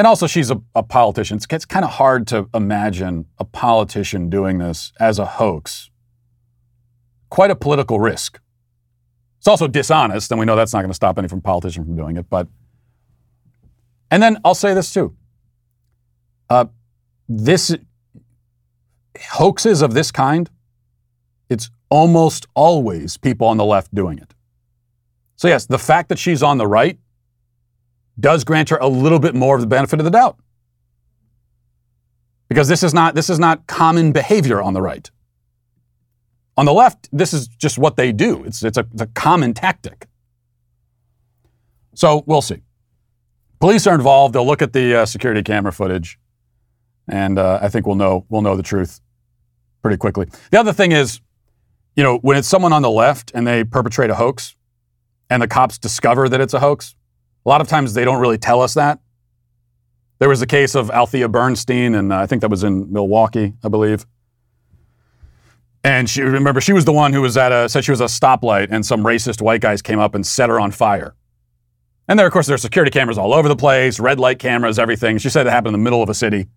[0.00, 1.36] And also, she's a, a politician.
[1.36, 5.90] It's, it's kind of hard to imagine a politician doing this as a hoax.
[7.28, 8.40] Quite a political risk.
[9.36, 11.96] It's also dishonest, and we know that's not going to stop any from politician from
[11.96, 12.30] doing it.
[12.30, 12.48] But,
[14.10, 15.14] and then I'll say this too.
[16.48, 16.64] Uh,
[17.28, 17.76] this
[19.20, 20.48] hoaxes of this kind,
[21.50, 24.32] it's almost always people on the left doing it.
[25.36, 26.98] So yes, the fact that she's on the right
[28.20, 30.38] does grant her a little bit more of the benefit of the doubt.
[32.48, 35.10] Because this is not this is not common behavior on the right.
[36.56, 38.44] On the left, this is just what they do.
[38.44, 40.06] It's it's a, it's a common tactic.
[41.94, 42.62] So we'll see.
[43.60, 44.34] Police are involved.
[44.34, 46.18] They'll look at the uh, security camera footage
[47.10, 49.00] and uh, I think we'll know we'll know the truth
[49.82, 50.28] pretty quickly.
[50.50, 51.20] The other thing is,
[51.96, 54.56] you know, when it's someone on the left and they perpetrate a hoax,
[55.28, 56.94] and the cops discover that it's a hoax,
[57.44, 59.00] a lot of times they don't really tell us that.
[60.18, 63.54] There was a case of Althea Bernstein, and uh, I think that was in Milwaukee,
[63.64, 64.06] I believe.
[65.82, 68.04] And she remember she was the one who was at a said she was a
[68.04, 71.14] stoplight, and some racist white guys came up and set her on fire.
[72.06, 74.78] And there, of course, there are security cameras all over the place, red light cameras,
[74.78, 75.16] everything.
[75.18, 76.48] She said it happened in the middle of a city.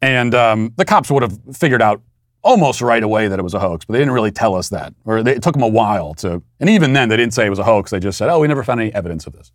[0.00, 2.00] And um, the cops would have figured out
[2.42, 4.94] almost right away that it was a hoax, but they didn't really tell us that.
[5.04, 7.50] Or they, it took them a while to, and even then they didn't say it
[7.50, 7.90] was a hoax.
[7.90, 9.52] They just said, oh, we never found any evidence of this.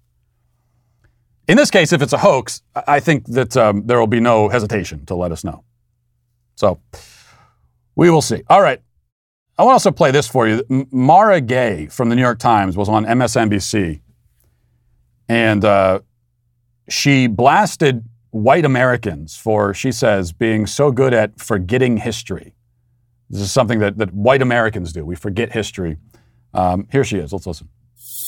[1.48, 4.50] In this case, if it's a hoax, I think that um, there will be no
[4.50, 5.64] hesitation to let us know.
[6.56, 6.80] So
[7.96, 8.44] we will see.
[8.50, 8.82] All right.
[9.58, 10.64] I want to also play this for you.
[10.92, 14.02] Mara Gay from the New York Times was on MSNBC,
[15.28, 16.02] and uh,
[16.90, 22.54] she blasted white Americans for, she says, being so good at forgetting history.
[23.30, 25.06] This is something that, that white Americans do.
[25.06, 25.98] We forget history.
[26.54, 27.34] Um, here she is.
[27.34, 27.70] Let's listen.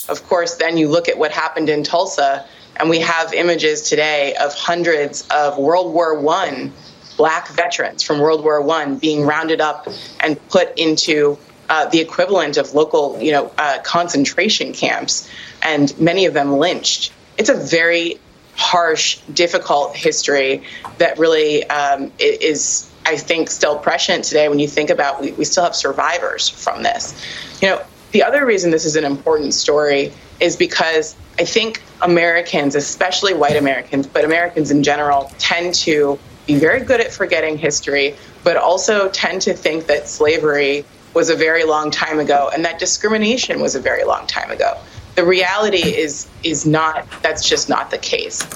[0.10, 2.46] Of course, then you look at what happened in Tulsa,
[2.78, 6.72] and we have images today of hundreds of World War I
[7.18, 9.88] black veterans from World War I being rounded up
[10.22, 11.38] and put into
[11.70, 15.30] uh, the equivalent of local, you know, uh, concentration camps,
[15.62, 17.12] and many of them lynched.
[17.38, 18.20] It's a very
[18.56, 20.64] harsh, difficult history
[20.98, 25.46] that really um, is, I think, still prescient today when you think about we, we
[25.46, 27.14] still have survivors from this.
[27.62, 32.76] You know, the other reason this is an important story is because I think Americans,
[32.76, 36.18] especially white Americans, but Americans in general, tend to
[36.48, 41.36] be very good at forgetting history, but also tend to think that slavery was a
[41.36, 44.80] very long time ago and that discrimination was a very long time ago
[45.20, 48.48] the reality is is not that's just not the case.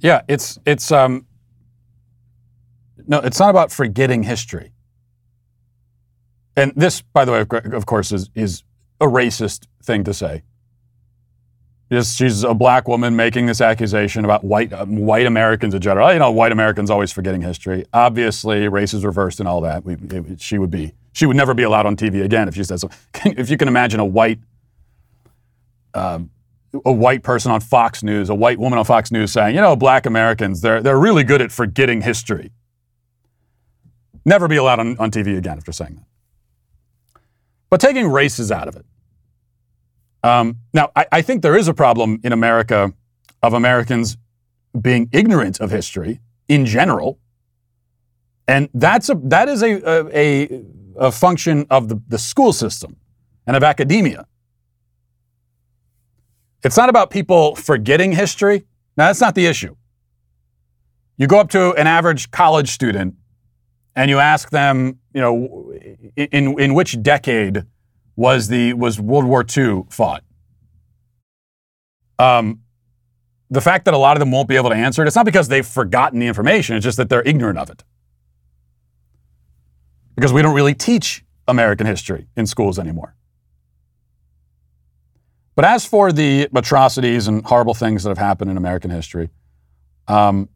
[0.00, 1.26] Yeah, it's it's um
[3.10, 4.72] no, it's not about forgetting history.
[6.56, 7.40] And this, by the way,
[7.72, 8.62] of course, is is
[9.00, 10.42] a racist thing to say.
[11.90, 16.12] She's a black woman making this accusation about white uh, white Americans in general.
[16.12, 17.84] You know, white Americans always forgetting history.
[17.92, 19.84] Obviously, race is reversed and all that.
[19.84, 22.62] We, it, she would be she would never be allowed on TV again if she
[22.62, 22.90] says so.
[23.24, 24.38] If you can imagine a white
[25.94, 26.30] um,
[26.84, 29.74] a white person on Fox News, a white woman on Fox News saying, you know,
[29.74, 32.52] black Americans, they're, they're really good at forgetting history.
[34.24, 37.20] Never be allowed on, on TV again after saying that.
[37.70, 38.84] But taking races out of it.
[40.22, 42.92] Um, now, I, I think there is a problem in America
[43.42, 44.16] of Americans
[44.78, 47.18] being ignorant of history in general.
[48.46, 50.62] And that's a, that is a, a,
[50.96, 52.96] a function of the, the school system
[53.46, 54.26] and of academia.
[56.62, 58.66] It's not about people forgetting history.
[58.96, 59.76] Now, that's not the issue.
[61.16, 63.14] You go up to an average college student
[64.00, 65.74] and you ask them, you know,
[66.16, 67.64] in, in which decade
[68.16, 70.24] was, the, was World War II fought?
[72.18, 72.60] Um,
[73.50, 75.26] the fact that a lot of them won't be able to answer it, it's not
[75.26, 77.84] because they've forgotten the information, it's just that they're ignorant of it.
[80.14, 83.14] Because we don't really teach American history in schools anymore.
[85.56, 89.28] But as for the atrocities and horrible things that have happened in American history,
[90.08, 90.48] um,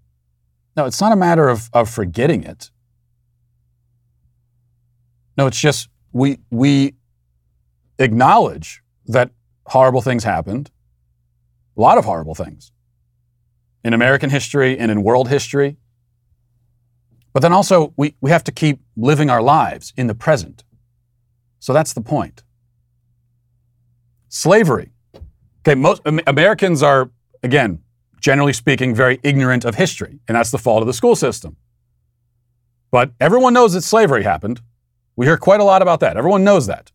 [0.78, 2.70] no, it's not a matter of, of forgetting it.
[5.36, 6.94] No, it's just we, we
[7.98, 9.30] acknowledge that
[9.66, 10.70] horrible things happened,
[11.76, 12.72] a lot of horrible things
[13.84, 15.76] in American history and in world history.
[17.32, 20.62] But then also, we, we have to keep living our lives in the present.
[21.58, 22.44] So that's the point.
[24.28, 24.94] Slavery
[25.66, 27.10] Okay, most Americans are
[27.42, 27.80] again
[28.20, 31.56] generally speaking, very ignorant of history, and that's the fault of the school system.
[32.90, 34.60] But everyone knows that slavery happened.
[35.16, 36.16] We hear quite a lot about that.
[36.16, 36.90] Everyone knows that.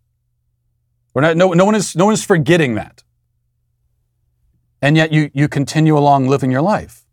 [1.13, 3.03] We're not, no, no, one is, no one is forgetting that.
[4.81, 7.05] And yet you, you continue along living your life.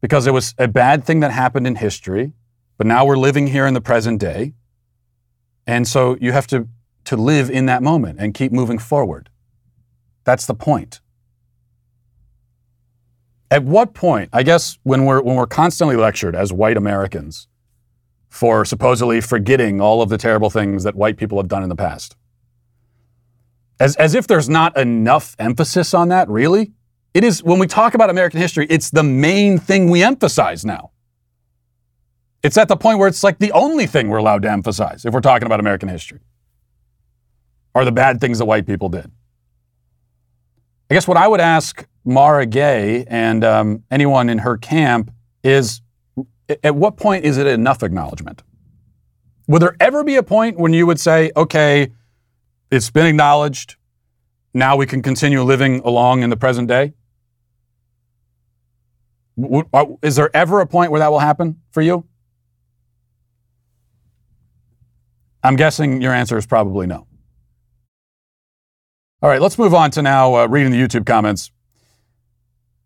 [0.00, 2.32] Because it was a bad thing that happened in history,
[2.76, 4.54] but now we're living here in the present day.
[5.66, 6.68] And so you have to,
[7.04, 9.28] to live in that moment and keep moving forward.
[10.24, 11.00] That's the point.
[13.50, 17.46] At what point, I guess, when we're, when we're constantly lectured as white Americans
[18.32, 21.76] for supposedly forgetting all of the terrible things that white people have done in the
[21.76, 22.16] past,
[23.78, 26.72] as, as if there's not enough emphasis on that, really.
[27.12, 30.92] It is, when we talk about American history, it's the main thing we emphasize now.
[32.42, 35.12] It's at the point where it's like the only thing we're allowed to emphasize if
[35.12, 36.20] we're talking about American history
[37.74, 39.10] are the bad things that white people did.
[40.90, 45.12] I guess what I would ask Mara Gay and um, anyone in her camp
[45.44, 45.82] is
[46.48, 48.42] at what point is it enough acknowledgement?
[49.48, 51.92] Would there ever be a point when you would say, okay,
[52.70, 53.76] it's been acknowledged,
[54.54, 56.94] now we can continue living along in the present day?
[59.72, 62.04] Uh, is there ever a point where that will happen for you?
[65.42, 67.06] I'm guessing your answer is probably no.
[69.22, 71.50] All right, let's move on to now uh, reading the YouTube comments.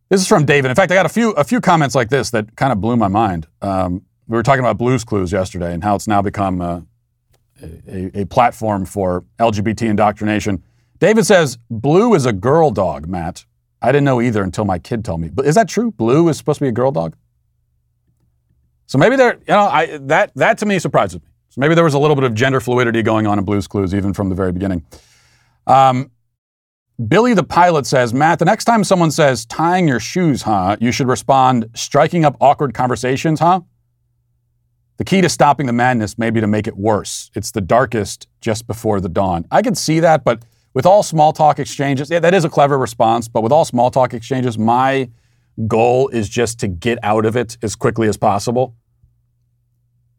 [0.09, 0.71] This is from David.
[0.71, 2.97] In fact, I got a few a few comments like this that kind of blew
[2.97, 3.49] my mind.
[3.61, 6.81] Um, we were talking about Blues Clues yesterday and how it's now become uh,
[7.63, 10.63] a, a, platform for LGBT indoctrination.
[10.99, 13.09] David says Blue is a girl dog.
[13.09, 13.45] Matt,
[13.83, 15.29] I didn't know either until my kid told me.
[15.29, 15.91] But is that true?
[15.91, 17.17] Blue is supposed to be a girl dog.
[18.87, 21.29] So maybe there, you know, I, that that to me surprises me.
[21.49, 23.93] So maybe there was a little bit of gender fluidity going on in Blues Clues
[23.93, 24.85] even from the very beginning.
[25.67, 26.13] Um,
[27.05, 30.93] Billy the pilot says, Matt, the next time someone says tying your shoes, huh, you
[30.93, 33.61] should respond, striking up awkward conversations, huh?
[34.97, 37.31] The key to stopping the madness may be to make it worse.
[37.35, 39.45] It's the darkest just before the dawn.
[39.51, 40.43] I can see that, but
[40.73, 43.91] with all small talk exchanges, yeah, that is a clever response, but with all small
[43.91, 45.11] talk exchanges, my
[45.67, 48.75] goal is just to get out of it as quickly as possible.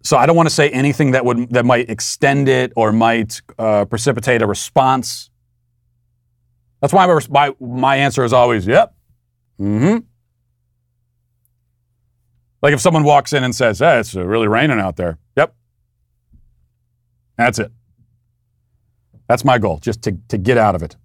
[0.03, 3.41] So I don't want to say anything that would that might extend it or might
[3.57, 5.32] uh, precipitate a response
[6.82, 8.93] that's why my, my answer is always, yep.
[9.59, 9.97] Mm-hmm.
[12.61, 15.17] Like if someone walks in and says, hey, it's really raining out there.
[15.36, 15.55] Yep.
[17.38, 17.71] That's it.
[19.28, 20.95] That's my goal, just to, to get out of it.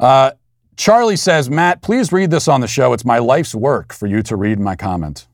[0.00, 0.32] Uh,
[0.76, 2.92] Charlie says, Matt, please read this on the show.
[2.92, 5.28] It's my life's work for you to read my comment.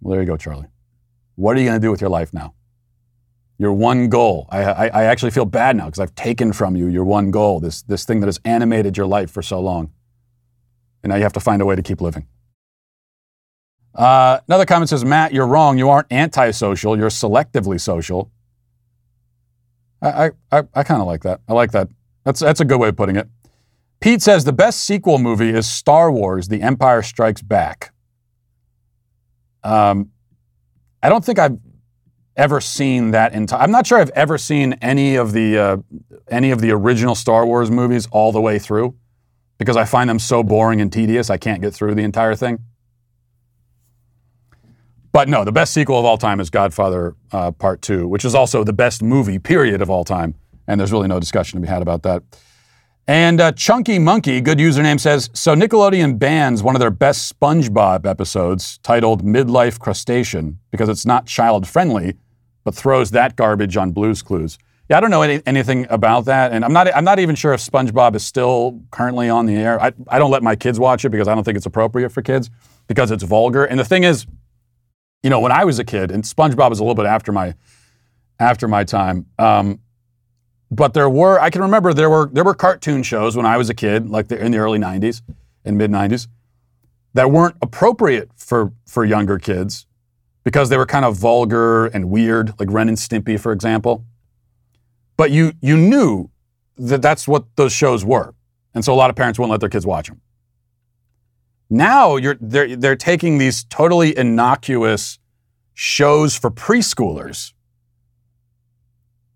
[0.00, 0.66] Well, there you go, Charlie.
[1.36, 2.54] What are you going to do with your life now?
[3.62, 4.48] Your one goal.
[4.50, 7.60] I, I, I actually feel bad now because I've taken from you your one goal,
[7.60, 9.92] this, this thing that has animated your life for so long.
[11.02, 12.26] And now you have to find a way to keep living.
[13.94, 15.78] Uh, another comment says, Matt, you're wrong.
[15.78, 16.98] You aren't antisocial.
[16.98, 18.30] You're selectively social.
[20.00, 21.40] I, I, I, kind of like that.
[21.48, 21.88] I like that.
[22.24, 23.28] That's, that's a good way of putting it.
[24.00, 27.94] Pete says the best sequel movie is Star Wars The Empire Strikes Back.
[29.62, 30.10] Um,
[31.00, 31.58] I don't think I've
[32.36, 33.60] ever seen that entire.
[33.60, 35.76] I'm not sure I've ever seen any of the uh,
[36.28, 38.94] any of the original Star Wars movies all the way through
[39.58, 41.30] because I find them so boring and tedious.
[41.30, 42.58] I can't get through the entire thing.
[45.12, 48.34] But no, the best sequel of all time is Godfather uh, Part Two, which is
[48.34, 50.34] also the best movie period of all time,
[50.66, 52.22] and there's really no discussion to be had about that.
[53.08, 58.06] And uh, Chunky Monkey, good username, says So Nickelodeon bans one of their best SpongeBob
[58.06, 62.14] episodes titled Midlife Crustacean because it's not child friendly,
[62.64, 64.58] but throws that garbage on Blues Clues.
[64.88, 66.94] Yeah, I don't know any, anything about that, and I'm not.
[66.94, 69.80] I'm not even sure if SpongeBob is still currently on the air.
[69.80, 72.20] I, I don't let my kids watch it because I don't think it's appropriate for
[72.20, 72.50] kids
[72.88, 73.64] because it's vulgar.
[73.64, 74.26] And the thing is,
[75.22, 77.54] you know, when I was a kid, and SpongeBob was a little bit after my
[78.38, 79.26] after my time.
[79.38, 79.80] Um,
[80.70, 83.70] but there were I can remember there were there were cartoon shows when I was
[83.70, 85.22] a kid, like the, in the early '90s
[85.64, 86.26] and mid '90s,
[87.14, 89.86] that weren't appropriate for for younger kids
[90.44, 94.04] because they were kind of vulgar and weird, like Ren and Stimpy, for example.
[95.16, 96.30] But you you knew
[96.76, 98.34] that that's what those shows were,
[98.74, 100.20] and so a lot of parents wouldn't let their kids watch them.
[101.70, 105.18] Now you're they're they're taking these totally innocuous
[105.74, 107.52] shows for preschoolers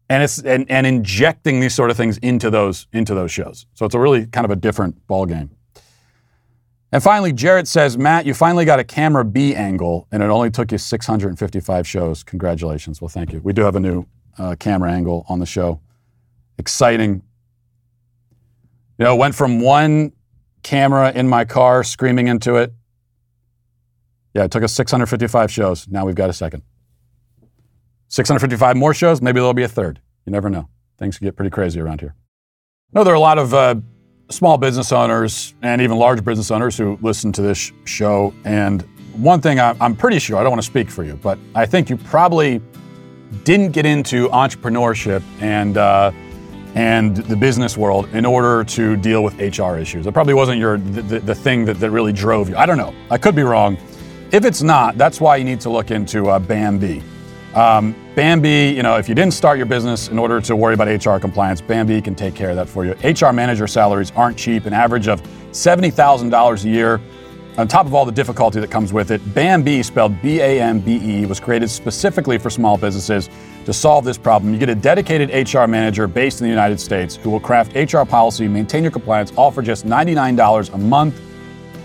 [0.09, 3.67] and it's and, and injecting these sort of things into those into those shows.
[3.75, 5.51] So it's a really kind of a different ball game.
[6.93, 10.51] And finally, Jarrett says, Matt, you finally got a camera B angle, and it only
[10.51, 12.23] took you 655 shows.
[12.23, 13.01] Congratulations.
[13.01, 13.41] Well, thank you.
[13.41, 14.07] We do have a new
[14.39, 15.81] uh, camera angle on the show.
[16.59, 17.23] Exciting.
[18.99, 20.13] You know, went from one
[20.63, 22.73] camera in my car screaming into it.
[24.35, 25.89] Yeah, it took us 655 shows.
[25.89, 26.63] Now we've got a second.
[28.09, 30.01] 655 more shows, maybe there'll be a third.
[30.25, 30.69] You never know.
[30.99, 32.15] Things get pretty crazy around here.
[32.93, 33.77] No, there are a lot of uh,
[34.29, 38.35] small business owners and even large business owners who listen to this show.
[38.45, 38.83] And
[39.15, 41.89] one thing I'm pretty sure, I don't want to speak for you, but I think
[41.89, 42.61] you probably
[43.45, 46.13] didn't get into entrepreneurship and uh,
[46.75, 50.07] and the business world in order to deal with HR issues.
[50.07, 52.57] It probably wasn't your the, the, thing that, that really drove you.
[52.57, 52.95] I don't know.
[53.11, 53.79] I could be wrong.
[54.31, 57.03] If it's not, that's why you need to look into uh, Bambee.
[57.57, 60.89] Um, Bambee, you know, if you didn't start your business in order to worry about
[60.89, 62.93] HR compliance, Bambee can take care of that for you.
[63.03, 67.01] HR manager salaries aren't cheap, an average of $70,000 a year.
[67.57, 70.81] On top of all the difficulty that comes with it, Bambee, spelled B A M
[70.81, 73.31] B E, was created specifically for small businesses
[73.65, 74.53] to solve this problem.
[74.53, 78.03] You get a dedicated HR manager based in the United States who will craft HR
[78.03, 81.19] policy, maintain your compliance, all for just $99 a month,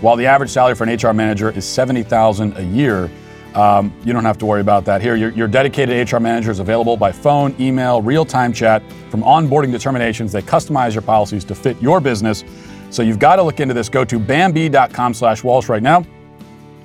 [0.02, 3.10] while the average salary for an HR manager is $70,000 a year.
[3.54, 5.14] Um, you don't have to worry about that here.
[5.14, 8.82] Your, your, dedicated HR manager is available by phone, email, real time chat.
[9.10, 12.44] From onboarding determinations, they customize your policies to fit your business.
[12.90, 13.88] So you've got to look into this.
[13.88, 16.04] Go to bambee.com slash Walsh right now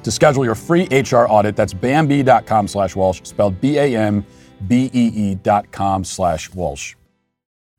[0.03, 1.55] to schedule your free HR audit.
[1.55, 4.25] That's bambee.com slash Walsh, spelled B A M
[4.67, 6.95] B E E dot com slash Walsh.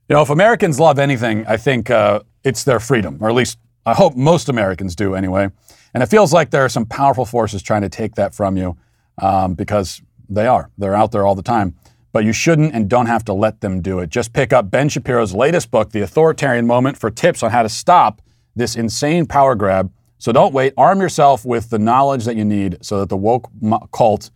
[0.09, 3.59] You know, if Americans love anything, I think uh, it's their freedom, or at least
[3.85, 5.51] I hope most Americans do anyway.
[5.95, 8.77] And it feels like there are some powerful forces trying to take that from you
[9.21, 10.71] um, because they are.
[10.79, 11.75] They're out there all the time.
[12.13, 14.11] But you shouldn't and don't have to let them do it.
[14.11, 17.69] Just pick up Ben Shapiro's latest book, The Authoritarian Moment, for tips on how to
[17.69, 18.23] stop
[18.57, 19.93] this insane power grab.
[20.19, 20.73] So don't wait.
[20.77, 23.51] Arm yourself with the knowledge that you need so that the woke
[23.93, 24.31] cult,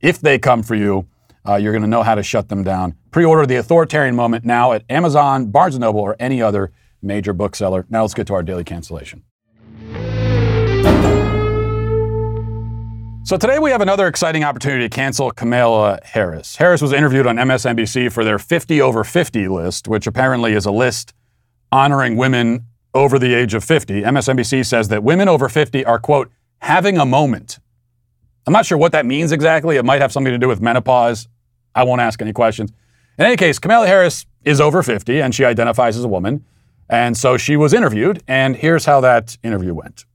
[0.00, 1.06] if they come for you,
[1.46, 2.94] uh, you're going to know how to shut them down.
[3.10, 6.72] Pre order The Authoritarian Moment now at Amazon, Barnes & Noble, or any other
[7.02, 7.86] major bookseller.
[7.88, 9.22] Now let's get to our daily cancellation.
[13.28, 16.56] So today we have another exciting opportunity to cancel Kamala Harris.
[16.56, 20.70] Harris was interviewed on MSNBC for their 50 over 50 list, which apparently is a
[20.70, 21.12] list
[21.70, 22.64] honoring women
[22.94, 24.00] over the age of 50.
[24.00, 26.30] MSNBC says that women over 50 are, quote,
[26.62, 27.58] having a moment.
[28.46, 29.76] I'm not sure what that means exactly.
[29.76, 31.28] It might have something to do with menopause.
[31.74, 32.72] I won't ask any questions.
[33.18, 36.46] In any case, Kamala Harris is over 50 and she identifies as a woman.
[36.88, 40.06] And so she was interviewed, and here's how that interview went.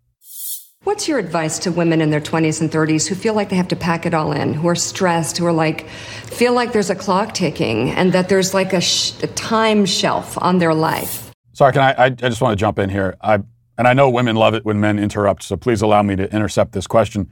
[0.83, 3.69] What's your advice to women in their 20s and 30s who feel like they have
[3.69, 6.95] to pack it all in, who are stressed, who are like, feel like there's a
[6.95, 11.31] clock ticking and that there's like a, sh- a time shelf on their life?
[11.53, 13.15] Sorry, can I, I, I just want to jump in here.
[13.21, 13.35] I,
[13.77, 16.73] and I know women love it when men interrupt, so please allow me to intercept
[16.73, 17.31] this question.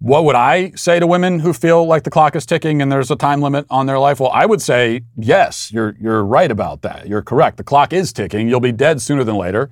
[0.00, 3.08] What would I say to women who feel like the clock is ticking and there's
[3.08, 4.18] a time limit on their life?
[4.18, 7.06] Well, I would say, yes, you're, you're right about that.
[7.06, 7.56] You're correct.
[7.56, 8.48] The clock is ticking.
[8.48, 9.70] You'll be dead sooner than later.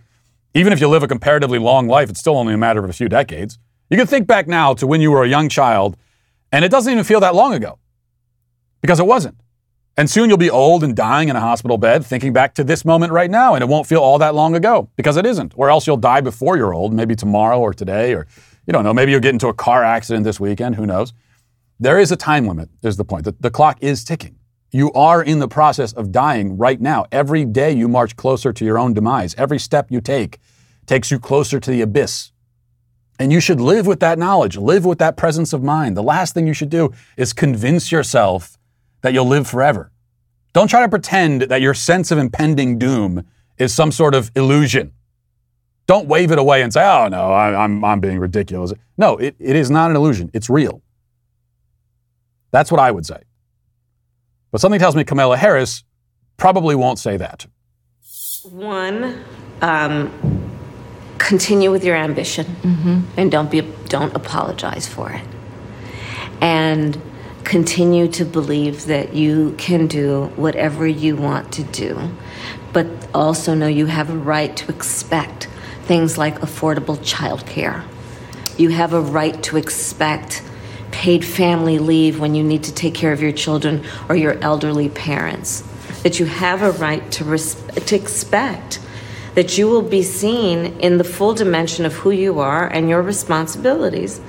[0.54, 2.92] Even if you live a comparatively long life, it's still only a matter of a
[2.92, 3.58] few decades.
[3.88, 5.96] You can think back now to when you were a young child,
[6.50, 7.78] and it doesn't even feel that long ago
[8.80, 9.36] because it wasn't.
[9.96, 12.84] And soon you'll be old and dying in a hospital bed, thinking back to this
[12.84, 15.52] moment right now, and it won't feel all that long ago because it isn't.
[15.56, 18.26] Or else you'll die before you're old, maybe tomorrow or today, or
[18.66, 21.12] you don't know, maybe you'll get into a car accident this weekend, who knows.
[21.80, 23.24] There is a time limit, is the point.
[23.24, 24.38] The, the clock is ticking.
[24.74, 27.04] You are in the process of dying right now.
[27.12, 29.34] Every day you march closer to your own demise.
[29.36, 30.38] Every step you take
[30.86, 32.32] takes you closer to the abyss.
[33.18, 35.94] And you should live with that knowledge, live with that presence of mind.
[35.94, 38.56] The last thing you should do is convince yourself
[39.02, 39.92] that you'll live forever.
[40.54, 43.26] Don't try to pretend that your sense of impending doom
[43.58, 44.92] is some sort of illusion.
[45.86, 48.72] Don't wave it away and say, oh, no, I, am I'm, I'm being ridiculous.
[48.96, 50.30] No, it, it is not an illusion.
[50.32, 50.80] It's real.
[52.52, 53.22] That's what I would say.
[54.52, 55.82] But something tells me Kamala Harris
[56.36, 57.46] probably won't say that.
[58.44, 59.24] One,
[59.62, 60.50] um,
[61.18, 63.00] continue with your ambition mm-hmm.
[63.16, 65.24] and don't be don't apologize for it.
[66.40, 67.00] And
[67.44, 72.10] continue to believe that you can do whatever you want to do,
[72.72, 75.48] but also know you have a right to expect
[75.84, 77.84] things like affordable childcare.
[78.58, 80.42] You have a right to expect
[80.92, 84.88] paid family leave when you need to take care of your children or your elderly
[84.88, 85.62] parents.
[86.02, 88.78] That you have a right to, res- to expect
[89.34, 93.02] that you will be seen in the full dimension of who you are and your
[93.02, 94.20] responsibilities,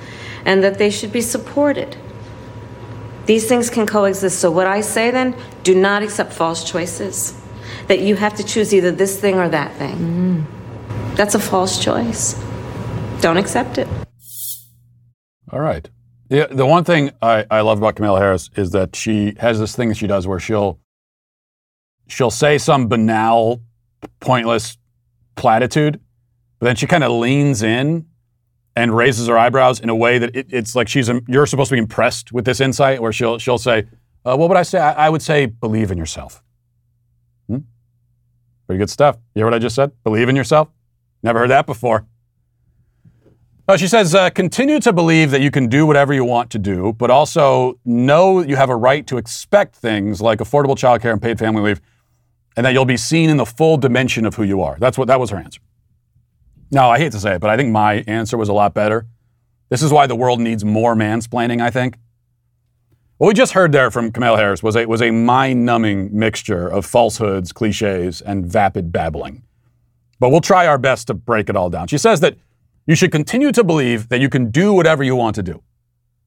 [0.44, 1.96] and that they should be supported.
[3.26, 4.38] These things can coexist.
[4.38, 7.38] So, what I say then, do not accept false choices.
[7.88, 9.96] That you have to choose either this thing or that thing.
[9.96, 11.16] Mm.
[11.16, 12.34] That's a false choice.
[13.20, 13.88] Don't accept it.
[15.50, 15.88] All right.
[16.30, 19.76] Yeah, the one thing I, I love about Kamala Harris is that she has this
[19.76, 20.80] thing that she does where she'll
[22.06, 23.62] she'll say some banal,
[24.20, 24.78] pointless
[25.36, 26.00] platitude,
[26.58, 28.06] But then she kind of leans in
[28.76, 31.74] and raises her eyebrows in a way that it, it's like she's you're supposed to
[31.74, 33.00] be impressed with this insight.
[33.02, 33.86] Where she'll she'll say,
[34.24, 34.78] uh, "What would I say?
[34.78, 36.42] I, I, would say believe in yourself."
[37.48, 37.58] Hmm?
[38.66, 39.16] Pretty good stuff.
[39.34, 39.92] You hear what I just said?
[40.04, 40.68] Believe in yourself.
[41.22, 42.06] Never heard that before.
[43.66, 46.58] Oh, she says, uh, continue to believe that you can do whatever you want to
[46.58, 51.22] do, but also know you have a right to expect things like affordable childcare and
[51.22, 51.80] paid family leave,
[52.58, 54.76] and that you'll be seen in the full dimension of who you are.
[54.78, 55.62] That's what that was her answer.
[56.70, 59.06] Now, I hate to say it, but I think my answer was a lot better.
[59.70, 61.96] This is why the world needs more mansplaining, I think.
[63.16, 66.68] What we just heard there from Kamala Harris was a, was a mind numbing mixture
[66.68, 69.42] of falsehoods, cliches, and vapid babbling.
[70.20, 71.86] But we'll try our best to break it all down.
[71.86, 72.36] She says that
[72.86, 75.62] you should continue to believe that you can do whatever you want to do.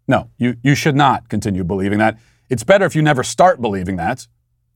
[0.08, 2.18] No, you, you should not continue believing that.
[2.50, 4.28] It's better if you never start believing that.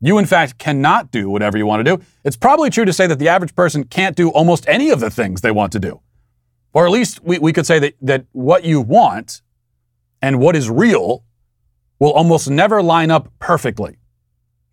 [0.01, 2.03] You, in fact, cannot do whatever you want to do.
[2.23, 5.09] It's probably true to say that the average person can't do almost any of the
[5.09, 6.01] things they want to do.
[6.73, 9.41] Or at least we, we could say that, that what you want
[10.21, 11.23] and what is real
[11.99, 13.97] will almost never line up perfectly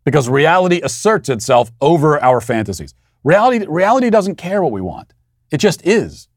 [0.04, 2.94] because reality asserts itself over our fantasies.
[3.22, 5.12] Reality, reality doesn't care what we want,
[5.50, 6.27] it just is.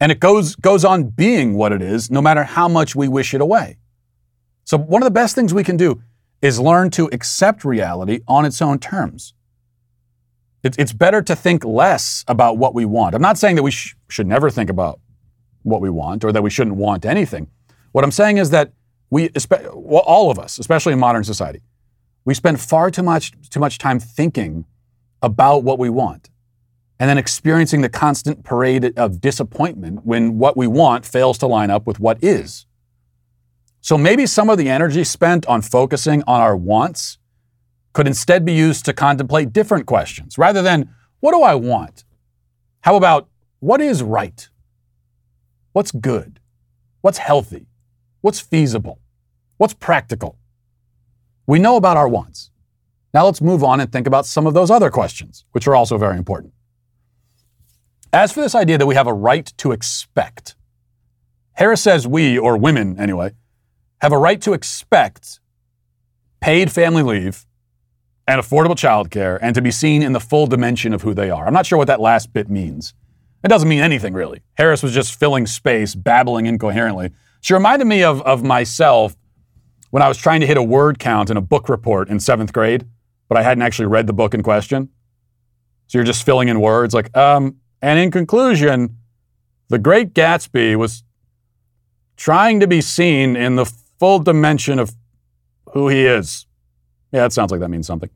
[0.00, 3.32] And it goes, goes on being what it is, no matter how much we wish
[3.34, 3.78] it away.
[4.64, 6.02] So, one of the best things we can do
[6.42, 9.34] is learn to accept reality on its own terms.
[10.62, 13.14] it's better to think less about what we want.
[13.14, 14.98] I'm not saying that we sh- should never think about
[15.62, 17.48] what we want or that we shouldn't want anything.
[17.92, 18.72] What I'm saying is that
[19.10, 19.30] we,
[19.74, 21.60] well, all of us, especially in modern society,
[22.24, 24.64] we spend far too much, too much time thinking
[25.20, 26.30] about what we want
[26.98, 31.70] and then experiencing the constant parade of disappointment when what we want fails to line
[31.70, 32.66] up with what is.
[33.80, 37.18] So maybe some of the energy spent on focusing on our wants
[37.92, 40.38] could instead be used to contemplate different questions.
[40.38, 40.88] Rather than,
[41.20, 42.04] what do I want?
[42.80, 43.28] How about,
[43.60, 44.48] what is right?
[45.72, 46.40] What's good?
[47.02, 47.66] What's healthy?
[48.22, 49.00] What's feasible?
[49.58, 50.38] What's practical?
[51.46, 52.50] We know about our wants.
[53.12, 55.98] Now let's move on and think about some of those other questions, which are also
[55.98, 56.53] very important.
[58.14, 60.54] As for this idea that we have a right to expect,
[61.54, 63.32] Harris says we, or women anyway,
[64.00, 65.40] have a right to expect
[66.40, 67.44] paid family leave
[68.28, 71.44] and affordable childcare and to be seen in the full dimension of who they are.
[71.44, 72.94] I'm not sure what that last bit means.
[73.42, 74.42] It doesn't mean anything really.
[74.54, 77.10] Harris was just filling space, babbling incoherently.
[77.40, 79.16] She reminded me of, of myself
[79.90, 82.52] when I was trying to hit a word count in a book report in seventh
[82.52, 82.86] grade,
[83.28, 84.90] but I hadn't actually read the book in question.
[85.88, 88.96] So you're just filling in words like, um, and in conclusion,
[89.68, 91.04] the great Gatsby was
[92.16, 93.66] trying to be seen in the
[93.98, 94.94] full dimension of
[95.74, 96.46] who he is.
[97.12, 98.08] Yeah, it sounds like that means something.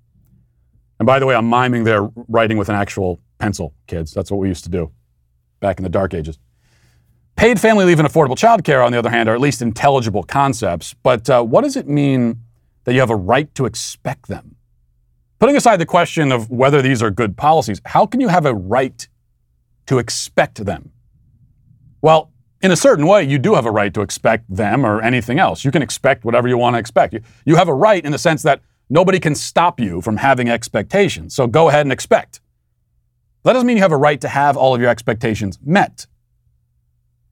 [0.98, 4.14] And by the way, I'm miming there writing with an actual pencil, kids.
[4.14, 4.90] That's what we used to do
[5.60, 6.38] back in the dark ages.
[7.36, 10.22] Paid family leave and affordable child care, on the other hand, are at least intelligible
[10.22, 10.94] concepts.
[11.02, 12.40] But uh, what does it mean
[12.84, 14.56] that you have a right to expect them?
[15.38, 18.54] Putting aside the question of whether these are good policies, how can you have a
[18.54, 19.06] right
[19.88, 20.92] to expect them?
[22.00, 22.30] Well,
[22.60, 25.64] in a certain way, you do have a right to expect them or anything else.
[25.64, 27.12] You can expect whatever you want to expect.
[27.12, 28.60] You, you have a right in the sense that
[28.90, 31.34] nobody can stop you from having expectations.
[31.34, 32.40] So go ahead and expect.
[33.44, 36.06] That doesn't mean you have a right to have all of your expectations met.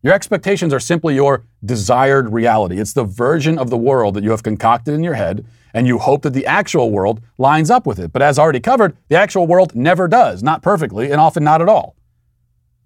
[0.02, 2.78] Your expectations are simply your desired reality.
[2.78, 5.44] It's the version of the world that you have concocted in your head,
[5.74, 8.12] and you hope that the actual world lines up with it.
[8.12, 11.68] But as already covered, the actual world never does, not perfectly, and often not at
[11.68, 11.96] all.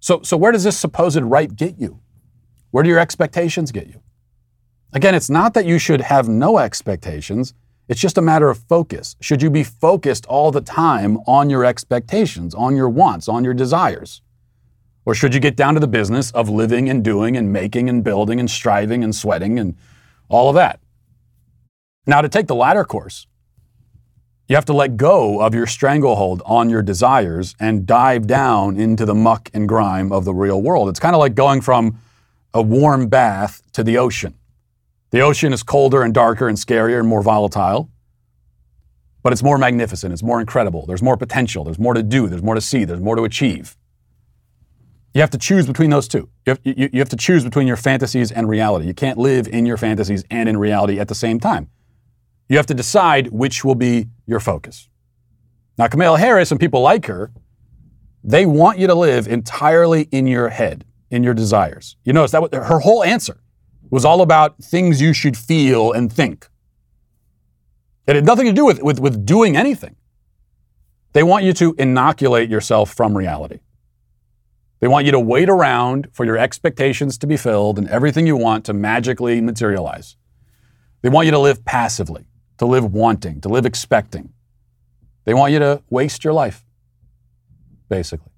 [0.01, 2.01] So, so where does this supposed right get you?
[2.71, 4.01] Where do your expectations get you?
[4.93, 7.55] Again, it's not that you should have no expectations.
[7.89, 9.17] It's just a matter of focus.
[9.21, 13.55] Should you be focused all the time on your expectations, on your wants, on your
[13.55, 14.23] desires?
[15.05, 18.03] Or should you get down to the business of living and doing and making and
[18.03, 19.77] building and striving and sweating and
[20.29, 20.81] all of that?
[22.07, 23.27] Now, to take the latter course,
[24.51, 29.07] you have to let go of your stranglehold on your desires and dive down into
[29.07, 30.89] the muck and grime of the real world.
[30.89, 32.01] It's kind of like going from
[32.53, 34.35] a warm bath to the ocean.
[35.11, 37.91] The ocean is colder and darker and scarier and more volatile,
[39.23, 40.85] but it's more magnificent, it's more incredible.
[40.85, 43.77] There's more potential, there's more to do, there's more to see, there's more to achieve.
[45.15, 46.29] You have to choose between those two.
[46.45, 48.87] You have, you, you have to choose between your fantasies and reality.
[48.87, 51.71] You can't live in your fantasies and in reality at the same time.
[52.51, 54.89] You have to decide which will be your focus.
[55.79, 57.31] Now, Kamala Harris and people like her,
[58.25, 61.97] they want you to live entirely in your head, in your desires.
[62.05, 63.41] You notice that her whole answer
[63.89, 66.49] was all about things you should feel and think.
[68.09, 69.95] It had nothing to do with, with, with doing anything.
[71.13, 73.61] They want you to inoculate yourself from reality.
[74.81, 78.37] They want you to wait around for your expectations to be filled and everything you
[78.37, 80.17] want to magically materialize.
[81.03, 82.27] They want you to live passively,
[82.61, 84.35] to live wanting, to live expecting.
[85.25, 86.63] They want you to waste your life,
[87.89, 88.33] basically.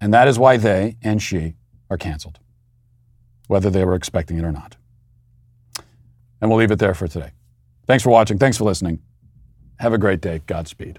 [0.00, 1.54] And that is why they and she
[1.88, 2.40] are canceled,
[3.46, 4.74] whether they were expecting it or not.
[6.40, 7.30] And we'll leave it there for today.
[7.86, 8.38] Thanks for watching.
[8.38, 8.98] Thanks for listening.
[9.78, 10.42] Have a great day.
[10.48, 10.98] Godspeed.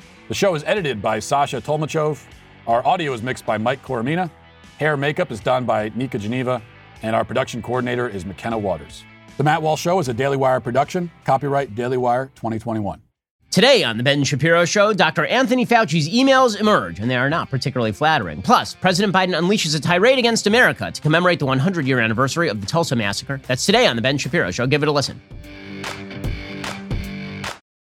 [0.31, 2.23] The show is edited by Sasha Tolmachov.
[2.65, 4.31] Our audio is mixed by Mike Coromina.
[4.79, 6.61] Hair makeup is done by Nika Geneva.
[7.01, 9.03] And our production coordinator is McKenna Waters.
[9.35, 11.11] The Matt Walsh Show is a Daily Wire production.
[11.25, 13.01] Copyright Daily Wire 2021.
[13.49, 15.25] Today on The Ben Shapiro Show, Dr.
[15.25, 18.41] Anthony Fauci's emails emerge, and they are not particularly flattering.
[18.41, 22.61] Plus, President Biden unleashes a tirade against America to commemorate the 100 year anniversary of
[22.61, 23.41] the Tulsa Massacre.
[23.47, 24.65] That's today on The Ben Shapiro Show.
[24.65, 25.19] Give it a listen.